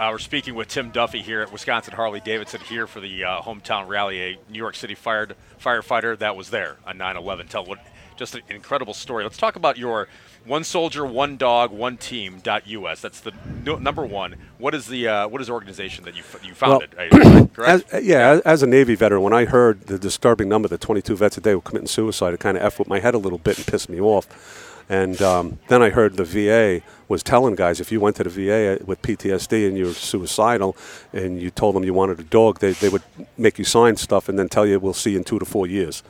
Uh, 0.00 0.08
we're 0.10 0.18
speaking 0.18 0.54
with 0.54 0.66
Tim 0.66 0.88
Duffy 0.88 1.20
here 1.20 1.42
at 1.42 1.52
Wisconsin 1.52 1.92
Harley 1.92 2.20
Davidson 2.20 2.62
here 2.62 2.86
for 2.86 3.00
the 3.00 3.22
uh, 3.22 3.42
hometown 3.42 3.86
rally. 3.86 4.22
A 4.22 4.38
New 4.50 4.56
York 4.56 4.74
City 4.74 4.94
fired 4.94 5.36
firefighter 5.62 6.18
that 6.20 6.34
was 6.34 6.48
there 6.48 6.78
on 6.86 6.96
9/11. 6.96 7.50
Tell 7.50 7.66
what 7.66 7.80
just 8.16 8.34
an 8.34 8.40
incredible 8.48 8.94
story. 8.94 9.24
Let's 9.24 9.36
talk 9.36 9.56
about 9.56 9.76
your 9.76 10.08
one 10.46 10.64
soldier, 10.64 11.04
one 11.04 11.36
dog, 11.36 11.70
one 11.70 11.98
team. 11.98 12.40
.us. 12.46 13.02
That's 13.02 13.20
the 13.20 13.34
no, 13.66 13.76
number 13.76 14.06
one. 14.06 14.36
What 14.56 14.74
is 14.74 14.86
the 14.86 15.06
uh, 15.06 15.28
what 15.28 15.42
is 15.42 15.48
the 15.48 15.52
organization 15.52 16.04
that 16.04 16.16
you 16.16 16.22
f- 16.22 16.46
you 16.46 16.54
founded? 16.54 16.94
uh, 16.96 17.44
correct? 17.52 17.92
As, 17.92 18.02
yeah, 18.02 18.30
as, 18.30 18.40
as 18.40 18.62
a 18.62 18.66
Navy 18.66 18.94
veteran, 18.94 19.20
when 19.20 19.34
I 19.34 19.44
heard 19.44 19.82
the 19.82 19.98
disturbing 19.98 20.48
number 20.48 20.66
that 20.68 20.80
22 20.80 21.14
vets 21.14 21.36
a 21.36 21.42
day 21.42 21.54
were 21.54 21.60
committing 21.60 21.88
suicide, 21.88 22.32
it 22.32 22.40
kind 22.40 22.56
of 22.56 22.62
effed 22.62 22.78
with 22.78 22.88
my 22.88 23.00
head 23.00 23.12
a 23.12 23.18
little 23.18 23.38
bit 23.38 23.58
and 23.58 23.66
pissed 23.66 23.90
me 23.90 24.00
off. 24.00 24.69
And 24.90 25.22
um, 25.22 25.60
then 25.68 25.84
I 25.84 25.90
heard 25.90 26.16
the 26.16 26.24
VA 26.24 26.84
was 27.08 27.22
telling 27.22 27.54
guys 27.54 27.78
if 27.80 27.92
you 27.92 28.00
went 28.00 28.16
to 28.16 28.24
the 28.24 28.28
VA 28.28 28.84
with 28.84 29.00
PTSD 29.02 29.68
and 29.68 29.78
you 29.78 29.86
were 29.86 29.92
suicidal 29.92 30.76
and 31.12 31.40
you 31.40 31.48
told 31.50 31.76
them 31.76 31.84
you 31.84 31.94
wanted 31.94 32.18
a 32.18 32.24
dog, 32.24 32.58
they, 32.58 32.72
they 32.72 32.88
would 32.88 33.04
make 33.38 33.56
you 33.56 33.64
sign 33.64 33.94
stuff 33.94 34.28
and 34.28 34.36
then 34.36 34.48
tell 34.48 34.66
you 34.66 34.80
we'll 34.80 34.92
see 34.92 35.12
you 35.12 35.18
in 35.18 35.22
two 35.22 35.38
to 35.38 35.44
four 35.44 35.68
years. 35.68 36.02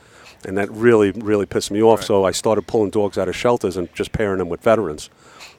And 0.45 0.57
that 0.57 0.71
really, 0.71 1.11
really 1.11 1.45
pissed 1.45 1.69
me 1.69 1.83
off. 1.83 2.03
So 2.03 2.25
I 2.25 2.31
started 2.31 2.65
pulling 2.65 2.89
dogs 2.89 3.19
out 3.19 3.27
of 3.29 3.35
shelters 3.35 3.77
and 3.77 3.93
just 3.93 4.13
pairing 4.13 4.39
them 4.39 4.49
with 4.49 4.61
veterans. 4.61 5.11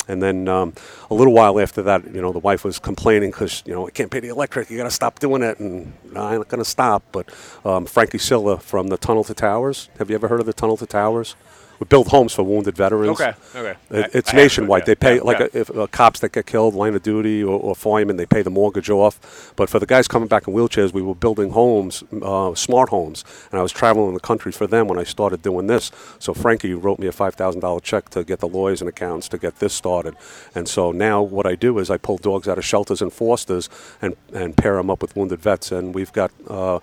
And 0.08 0.20
then 0.20 0.48
um, 0.48 0.72
a 1.08 1.14
little 1.14 1.32
while 1.32 1.60
after 1.60 1.80
that, 1.82 2.12
you 2.12 2.20
know, 2.20 2.32
the 2.32 2.40
wife 2.40 2.64
was 2.64 2.80
complaining 2.80 3.30
because, 3.30 3.62
you 3.64 3.72
know, 3.72 3.86
I 3.86 3.92
can't 3.92 4.10
pay 4.10 4.18
the 4.18 4.30
electric. 4.30 4.68
You 4.68 4.76
got 4.76 4.84
to 4.84 4.90
stop 4.90 5.20
doing 5.20 5.44
it. 5.44 5.60
And 5.60 5.92
no, 6.10 6.22
I'm 6.22 6.38
not 6.38 6.48
going 6.48 6.58
to 6.58 6.68
stop. 6.68 7.04
But 7.12 7.32
um, 7.64 7.86
Frankie 7.86 8.18
Siller 8.18 8.56
from 8.56 8.88
the 8.88 8.96
Tunnel 8.96 9.22
to 9.22 9.34
Towers. 9.34 9.90
Have 9.98 10.10
you 10.10 10.16
ever 10.16 10.26
heard 10.26 10.40
of 10.40 10.46
the 10.46 10.52
Tunnel 10.52 10.76
to 10.78 10.86
Towers? 10.86 11.36
We 11.82 11.86
build 11.86 12.06
homes 12.06 12.32
for 12.32 12.44
wounded 12.44 12.76
veterans. 12.76 13.20
Okay, 13.20 13.34
okay. 13.56 13.76
It, 13.90 14.14
it's 14.14 14.32
I 14.32 14.36
nationwide. 14.36 14.86
They 14.86 14.94
pay 14.94 15.16
yeah, 15.16 15.22
like 15.22 15.40
yeah. 15.40 15.48
A, 15.52 15.58
if 15.62 15.76
uh, 15.76 15.88
cops 15.88 16.20
that 16.20 16.30
get 16.30 16.46
killed, 16.46 16.76
line 16.76 16.94
of 16.94 17.02
duty, 17.02 17.42
or, 17.42 17.58
or 17.58 17.74
firemen, 17.74 18.18
they 18.18 18.24
pay 18.24 18.40
the 18.40 18.50
mortgage 18.50 18.88
off. 18.88 19.52
But 19.56 19.68
for 19.68 19.80
the 19.80 19.86
guys 19.86 20.06
coming 20.06 20.28
back 20.28 20.46
in 20.46 20.54
wheelchairs, 20.54 20.92
we 20.92 21.02
were 21.02 21.16
building 21.16 21.50
homes, 21.50 22.04
uh, 22.22 22.54
smart 22.54 22.90
homes, 22.90 23.24
and 23.50 23.58
I 23.58 23.64
was 23.64 23.72
traveling 23.72 24.14
the 24.14 24.20
country 24.20 24.52
for 24.52 24.68
them 24.68 24.86
when 24.86 24.96
I 24.96 25.02
started 25.02 25.42
doing 25.42 25.66
this. 25.66 25.90
So 26.20 26.32
Frankie 26.32 26.72
wrote 26.72 27.00
me 27.00 27.08
a 27.08 27.12
five 27.12 27.34
thousand 27.34 27.62
dollar 27.62 27.80
check 27.80 28.10
to 28.10 28.22
get 28.22 28.38
the 28.38 28.46
lawyers 28.46 28.80
and 28.80 28.88
accountants 28.88 29.28
to 29.30 29.38
get 29.38 29.58
this 29.58 29.74
started. 29.74 30.14
And 30.54 30.68
so 30.68 30.92
now 30.92 31.20
what 31.20 31.46
I 31.48 31.56
do 31.56 31.80
is 31.80 31.90
I 31.90 31.96
pull 31.96 32.16
dogs 32.16 32.46
out 32.46 32.58
of 32.58 32.64
shelters 32.64 33.02
and 33.02 33.12
fosters 33.12 33.68
and 34.00 34.14
and 34.32 34.56
pair 34.56 34.76
them 34.76 34.88
up 34.88 35.02
with 35.02 35.16
wounded 35.16 35.40
vets, 35.40 35.72
and 35.72 35.96
we've 35.96 36.12
got. 36.12 36.30
Uh, 36.48 36.78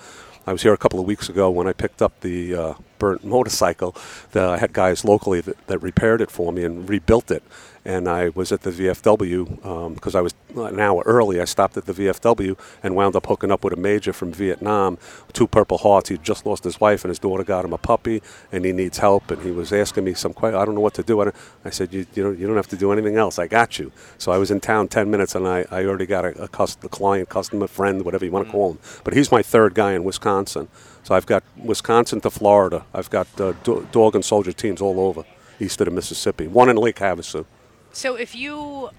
I 0.47 0.51
was 0.51 0.63
here 0.63 0.73
a 0.73 0.77
couple 0.77 0.99
of 0.99 1.05
weeks 1.05 1.29
ago 1.29 1.49
when 1.51 1.67
I 1.67 1.73
picked 1.73 2.01
up 2.01 2.21
the 2.21 2.55
uh, 2.55 2.73
burnt 2.99 3.23
motorcycle. 3.23 3.95
The, 4.31 4.41
I 4.41 4.57
had 4.57 4.73
guys 4.73 5.03
locally 5.03 5.41
that, 5.41 5.67
that 5.67 5.79
repaired 5.79 6.21
it 6.21 6.29
for 6.29 6.51
me 6.51 6.63
and 6.63 6.87
rebuilt 6.87 7.31
it. 7.31 7.43
And 7.85 8.07
I 8.09 8.29
was 8.29 8.51
at 8.51 8.61
the 8.61 8.71
VFW 8.71 9.93
because 9.95 10.15
um, 10.15 10.19
I 10.19 10.21
was 10.21 10.33
an 10.55 10.79
hour 10.79 11.01
early. 11.05 11.39
I 11.39 11.45
stopped 11.45 11.77
at 11.77 11.85
the 11.85 11.93
VFW 11.93 12.57
and 12.83 12.95
wound 12.95 13.15
up 13.15 13.25
hooking 13.25 13.51
up 13.51 13.63
with 13.63 13.73
a 13.73 13.77
major 13.77 14.11
from 14.11 14.33
Vietnam, 14.33 14.97
two 15.31 15.47
Purple 15.47 15.77
Hearts. 15.77 16.09
He'd 16.09 16.23
just 16.23 16.45
lost 16.45 16.65
his 16.65 16.79
wife 16.79 17.03
and 17.03 17.09
his 17.09 17.19
daughter 17.19 17.43
got 17.43 17.65
him 17.65 17.73
a 17.73 17.77
puppy, 17.77 18.21
and 18.51 18.65
he 18.65 18.73
needs 18.73 18.97
help. 18.97 19.31
And 19.31 19.41
he 19.41 19.51
was 19.51 19.71
asking 19.71 20.03
me 20.03 20.13
some 20.13 20.33
questions. 20.33 20.61
I 20.61 20.65
don't 20.65 20.75
know 20.75 20.81
what 20.81 20.93
to 20.95 21.03
do. 21.03 21.21
I, 21.21 21.31
I 21.63 21.69
said, 21.69 21.93
you, 21.93 22.05
you, 22.13 22.23
don't, 22.23 22.37
you 22.37 22.47
don't 22.47 22.57
have 22.57 22.67
to 22.67 22.77
do 22.77 22.91
anything 22.91 23.15
else. 23.15 23.39
I 23.39 23.47
got 23.47 23.79
you. 23.79 23.91
So 24.17 24.31
I 24.31 24.37
was 24.37 24.51
in 24.51 24.59
town 24.59 24.89
10 24.89 25.09
minutes, 25.09 25.33
and 25.33 25.47
I, 25.47 25.65
I 25.71 25.85
already 25.85 26.05
got 26.05 26.25
a, 26.25 26.43
a, 26.43 26.47
cus- 26.47 26.77
a 26.83 26.89
client, 26.89 27.29
customer, 27.29 27.67
friend, 27.67 28.03
whatever 28.03 28.25
you 28.25 28.31
want 28.31 28.45
to 28.45 28.49
mm. 28.49 28.53
call 28.53 28.71
him. 28.73 28.79
But 29.03 29.13
he's 29.13 29.31
my 29.31 29.41
third 29.41 29.73
guy 29.73 29.93
in 29.93 30.03
Wisconsin. 30.03 30.67
So 31.09 31.15
I've 31.15 31.25
got 31.25 31.43
Wisconsin 31.57 32.21
to 32.21 32.29
Florida. 32.29 32.85
I've 32.93 33.09
got 33.09 33.25
uh, 33.41 33.53
do- 33.63 33.87
dog 33.91 34.13
and 34.13 34.23
soldier 34.23 34.51
teams 34.51 34.79
all 34.79 34.99
over 34.99 35.23
east 35.59 35.81
of 35.81 35.85
the 35.85 35.91
Mississippi. 35.91 36.45
One 36.45 36.69
in 36.69 36.75
Lake 36.75 36.97
Havasu. 36.97 37.47
So 37.91 38.13
if 38.13 38.35
you 38.35 38.91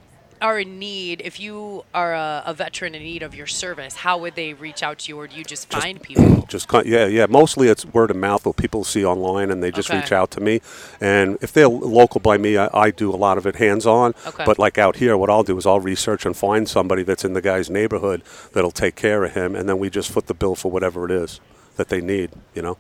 are 0.43 0.59
in 0.59 0.81
need, 0.81 1.23
if 1.25 1.39
you 1.39 1.85
are 1.95 2.13
a, 2.13 2.43
a 2.47 2.53
veteran 2.53 2.97
in 2.97 3.05
need 3.05 3.23
of 3.23 3.33
your 3.37 3.47
service, 3.47 3.95
how 3.95 4.19
would 4.19 4.35
they 4.35 4.55
reach 4.55 4.83
out 4.83 4.99
to 4.99 5.09
you, 5.11 5.21
or 5.21 5.29
do 5.29 5.37
you 5.37 5.45
just 5.45 5.71
find 5.71 6.03
people? 6.03 6.43
Just 6.49 6.69
yeah, 6.85 7.07
yeah. 7.07 7.27
Mostly 7.27 7.69
it's 7.69 7.85
word 7.85 8.11
of 8.11 8.17
mouth 8.17 8.45
or 8.45 8.53
people 8.53 8.83
see 8.83 9.05
online 9.05 9.53
and 9.53 9.63
they 9.63 9.71
just 9.71 9.89
Okay. 9.89 10.01
reach 10.01 10.11
out 10.11 10.33
to 10.33 10.41
me. 10.41 10.61
And 11.01 11.39
if 11.41 11.53
they're 11.53 11.69
local 11.69 12.21
by 12.21 12.39
me, 12.39 12.57
I, 12.57 12.69
I 12.75 12.91
do 12.91 13.15
a 13.15 13.15
lot 13.15 13.39
of 13.39 13.47
it 13.47 13.55
hands 13.55 13.87
on. 13.87 14.15
Okay. 14.27 14.45
But 14.45 14.59
like 14.59 14.77
out 14.79 14.97
here, 14.97 15.17
what 15.17 15.31
I'll 15.31 15.45
do 15.45 15.57
is 15.59 15.65
I'll 15.65 15.79
research 15.79 16.27
and 16.27 16.37
find 16.37 16.69
somebody 16.69 17.05
that's 17.05 17.25
in 17.25 17.35
the 17.35 17.41
guy's 17.41 17.71
neighborhood 17.71 18.25
that'll 18.53 18.73
take 18.73 18.97
care 18.97 19.23
of 19.23 19.35
him, 19.35 19.55
and 19.55 19.69
then 19.69 19.79
we 19.79 19.91
just 19.91 20.11
foot 20.11 20.27
the 20.27 20.35
bill 20.35 20.57
for 20.57 20.73
whatever 20.73 21.05
it 21.05 21.13
is 21.13 21.39
that 21.77 21.89
they 21.89 22.01
need. 22.01 22.31
You 22.55 22.63
know. 22.63 22.79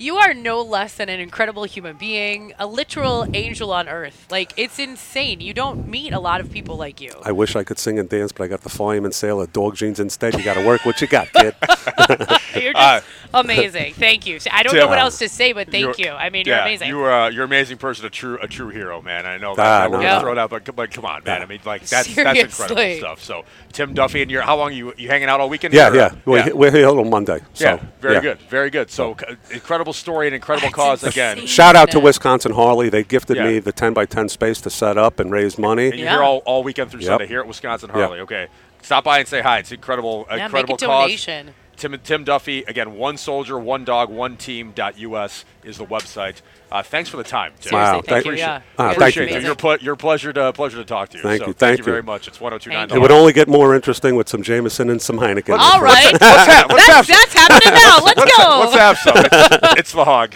You 0.00 0.16
are 0.18 0.32
no 0.32 0.62
less 0.62 0.94
than 0.94 1.08
an 1.08 1.18
incredible 1.18 1.64
human 1.64 1.96
being, 1.96 2.52
a 2.56 2.68
literal 2.68 3.26
angel 3.34 3.72
on 3.72 3.88
earth. 3.88 4.28
Like 4.30 4.52
it's 4.56 4.78
insane. 4.78 5.40
You 5.40 5.52
don't 5.52 5.88
meet 5.88 6.12
a 6.12 6.20
lot 6.20 6.40
of 6.40 6.52
people 6.52 6.76
like 6.76 7.00
you. 7.00 7.10
I 7.24 7.32
wish 7.32 7.56
I 7.56 7.64
could 7.64 7.80
sing 7.80 7.98
and 7.98 8.08
dance, 8.08 8.30
but 8.30 8.44
I 8.44 8.46
got 8.46 8.60
the 8.60 8.68
fireman 8.68 9.10
sale 9.10 9.40
of 9.40 9.52
dog 9.52 9.74
jeans 9.74 9.98
instead. 9.98 10.34
You 10.34 10.44
got 10.44 10.54
to 10.54 10.64
work 10.64 10.84
what 10.86 11.00
you 11.00 11.08
got, 11.08 11.32
kid. 11.32 11.52
You're 12.54 12.74
just 12.74 13.06
amazing. 13.34 13.94
Thank 13.94 14.26
you. 14.26 14.38
I 14.50 14.62
don't 14.62 14.74
know 14.74 14.86
what 14.86 14.98
else 14.98 15.18
to 15.18 15.28
say, 15.28 15.52
but 15.52 15.70
thank 15.70 15.98
You're- 15.98 16.10
I 16.16 16.30
mean, 16.30 16.46
you're 16.46 16.56
yeah, 16.56 16.62
amazing. 16.62 16.88
You 16.88 17.00
are 17.00 17.12
uh, 17.12 17.28
you're 17.30 17.44
an 17.44 17.50
amazing 17.50 17.78
person, 17.78 18.06
a 18.06 18.10
true 18.10 18.38
a 18.40 18.48
true 18.48 18.68
hero, 18.68 19.00
man. 19.02 19.26
I 19.26 19.36
know 19.38 19.54
that, 19.54 19.66
Ah, 19.66 19.80
that 19.82 19.90
word 19.90 19.98
no, 19.98 20.04
was 20.04 20.14
no. 20.14 20.20
thrown 20.20 20.38
out, 20.38 20.50
but, 20.50 20.76
but 20.76 20.90
come 20.90 21.04
on, 21.04 21.22
man. 21.24 21.42
I 21.42 21.46
mean, 21.46 21.60
like 21.64 21.82
that's 21.86 22.14
that's 22.14 22.38
incredible 22.38 22.96
stuff. 22.98 23.22
So 23.22 23.44
Tim 23.72 23.94
Duffy, 23.94 24.22
and 24.22 24.30
you're 24.30 24.42
how 24.42 24.56
long 24.56 24.72
you 24.72 24.92
you 24.96 25.08
hanging 25.08 25.28
out 25.28 25.40
all 25.40 25.48
weekend? 25.48 25.74
yeah, 25.74 25.90
here, 25.90 26.00
yeah. 26.00 26.14
We're, 26.24 26.54
we're 26.54 26.70
here 26.70 26.88
on 26.88 27.08
Monday. 27.10 27.40
So, 27.54 27.64
yeah, 27.64 27.80
very 28.00 28.14
yeah. 28.14 28.20
good, 28.20 28.38
very 28.42 28.70
good. 28.70 28.90
So 28.90 29.16
c- 29.18 29.36
incredible 29.54 29.92
story 29.92 30.26
and 30.26 30.34
incredible 30.34 30.68
That's 30.68 30.74
cause 30.74 31.04
again. 31.04 31.46
Shout 31.46 31.76
out 31.76 31.90
to 31.92 32.00
Wisconsin 32.00 32.52
Harley. 32.52 32.88
They 32.88 33.04
gifted 33.04 33.36
Yeah. 33.36 33.46
me 33.46 33.58
the 33.58 33.72
10 33.72 33.92
by 33.94 34.06
10 34.06 34.28
space 34.28 34.60
to 34.62 34.70
set 34.70 34.96
up 34.98 35.20
and 35.20 35.30
raise 35.30 35.58
money. 35.58 35.86
And 35.86 35.94
you're 35.96 36.04
Yeah. 36.06 36.12
here 36.14 36.22
all, 36.22 36.38
all 36.46 36.62
weekend 36.62 36.90
through 36.90 37.00
Yep. 37.00 37.06
Sunday 37.08 37.26
here 37.26 37.40
at 37.40 37.46
Wisconsin 37.46 37.90
Yeah. 37.94 38.00
Harley. 38.00 38.20
Okay, 38.20 38.48
stop 38.82 39.04
by 39.04 39.18
and 39.20 39.28
say 39.28 39.40
hi. 39.42 39.58
It's 39.58 39.72
incredible, 39.72 40.26
yeah, 40.30 40.48
make 40.48 40.64
a 40.64 40.68
cause. 40.68 40.80
donation. 40.80 41.54
Tim, 41.78 41.96
Tim 42.02 42.24
Duffy, 42.24 42.64
again, 42.64 42.94
one 42.94 43.16
soldier, 43.16 43.58
one 43.58 43.84
dog, 43.84 44.10
one 44.10 44.36
team.us 44.36 45.44
is 45.64 45.78
the 45.78 45.86
website. 45.86 46.42
Uh, 46.70 46.82
thanks 46.82 47.08
for 47.08 47.16
the 47.16 47.22
time, 47.24 47.52
Tim. 47.60 47.70
Seriously, 47.70 47.76
Wow, 47.78 47.92
thank 47.94 48.06
thank 48.06 48.24
you. 48.26 48.32
you. 48.32 48.38
Yeah, 48.38 48.60
Ah, 48.78 48.90
You 48.92 48.98
guys 48.98 49.14
thank 49.14 49.16
are 49.16 49.22
Appreciate 49.22 49.30
you. 49.30 49.36
it. 49.38 49.42
Your, 49.44 49.54
ple- 49.54 49.76
your 49.78 49.96
pleasure 49.96 50.32
to 50.32 50.52
pleasure 50.52 50.52
to 50.52 50.52
pleasure 50.52 50.76
to 50.78 50.84
talk 50.84 51.08
to 51.10 51.16
you. 51.18 51.22
Thank 51.22 51.40
So 51.40 51.46
you, 51.46 51.52
Thank 51.52 51.58
thank 51.58 51.78
you 51.78 51.84
very 51.84 51.98
you. 51.98 52.02
much. 52.02 52.28
It's 52.28 52.40
1029. 52.40 52.96
It 52.96 53.00
would 53.00 53.10
only 53.12 53.32
get 53.32 53.48
more 53.48 53.74
interesting 53.74 54.16
with 54.16 54.28
some 54.28 54.42
Jameson 54.42 54.90
and 54.90 55.00
some 55.00 55.18
Heineken. 55.18 55.56
All 55.58 55.80
right. 55.80 56.12
Let's 56.20 56.24
have, 56.24 56.70
let's 56.70 56.86
have 56.88 57.06
that's, 57.06 57.32
that's 57.32 57.34
happening 57.34 57.74
now. 57.74 57.98
Let's 58.04 58.36
go. 58.36 58.58
Let's 58.60 58.74
have 58.74 58.98
some. 58.98 59.14
It's, 59.16 59.78
it's 59.80 59.92
the 59.92 60.04
hog. 60.04 60.34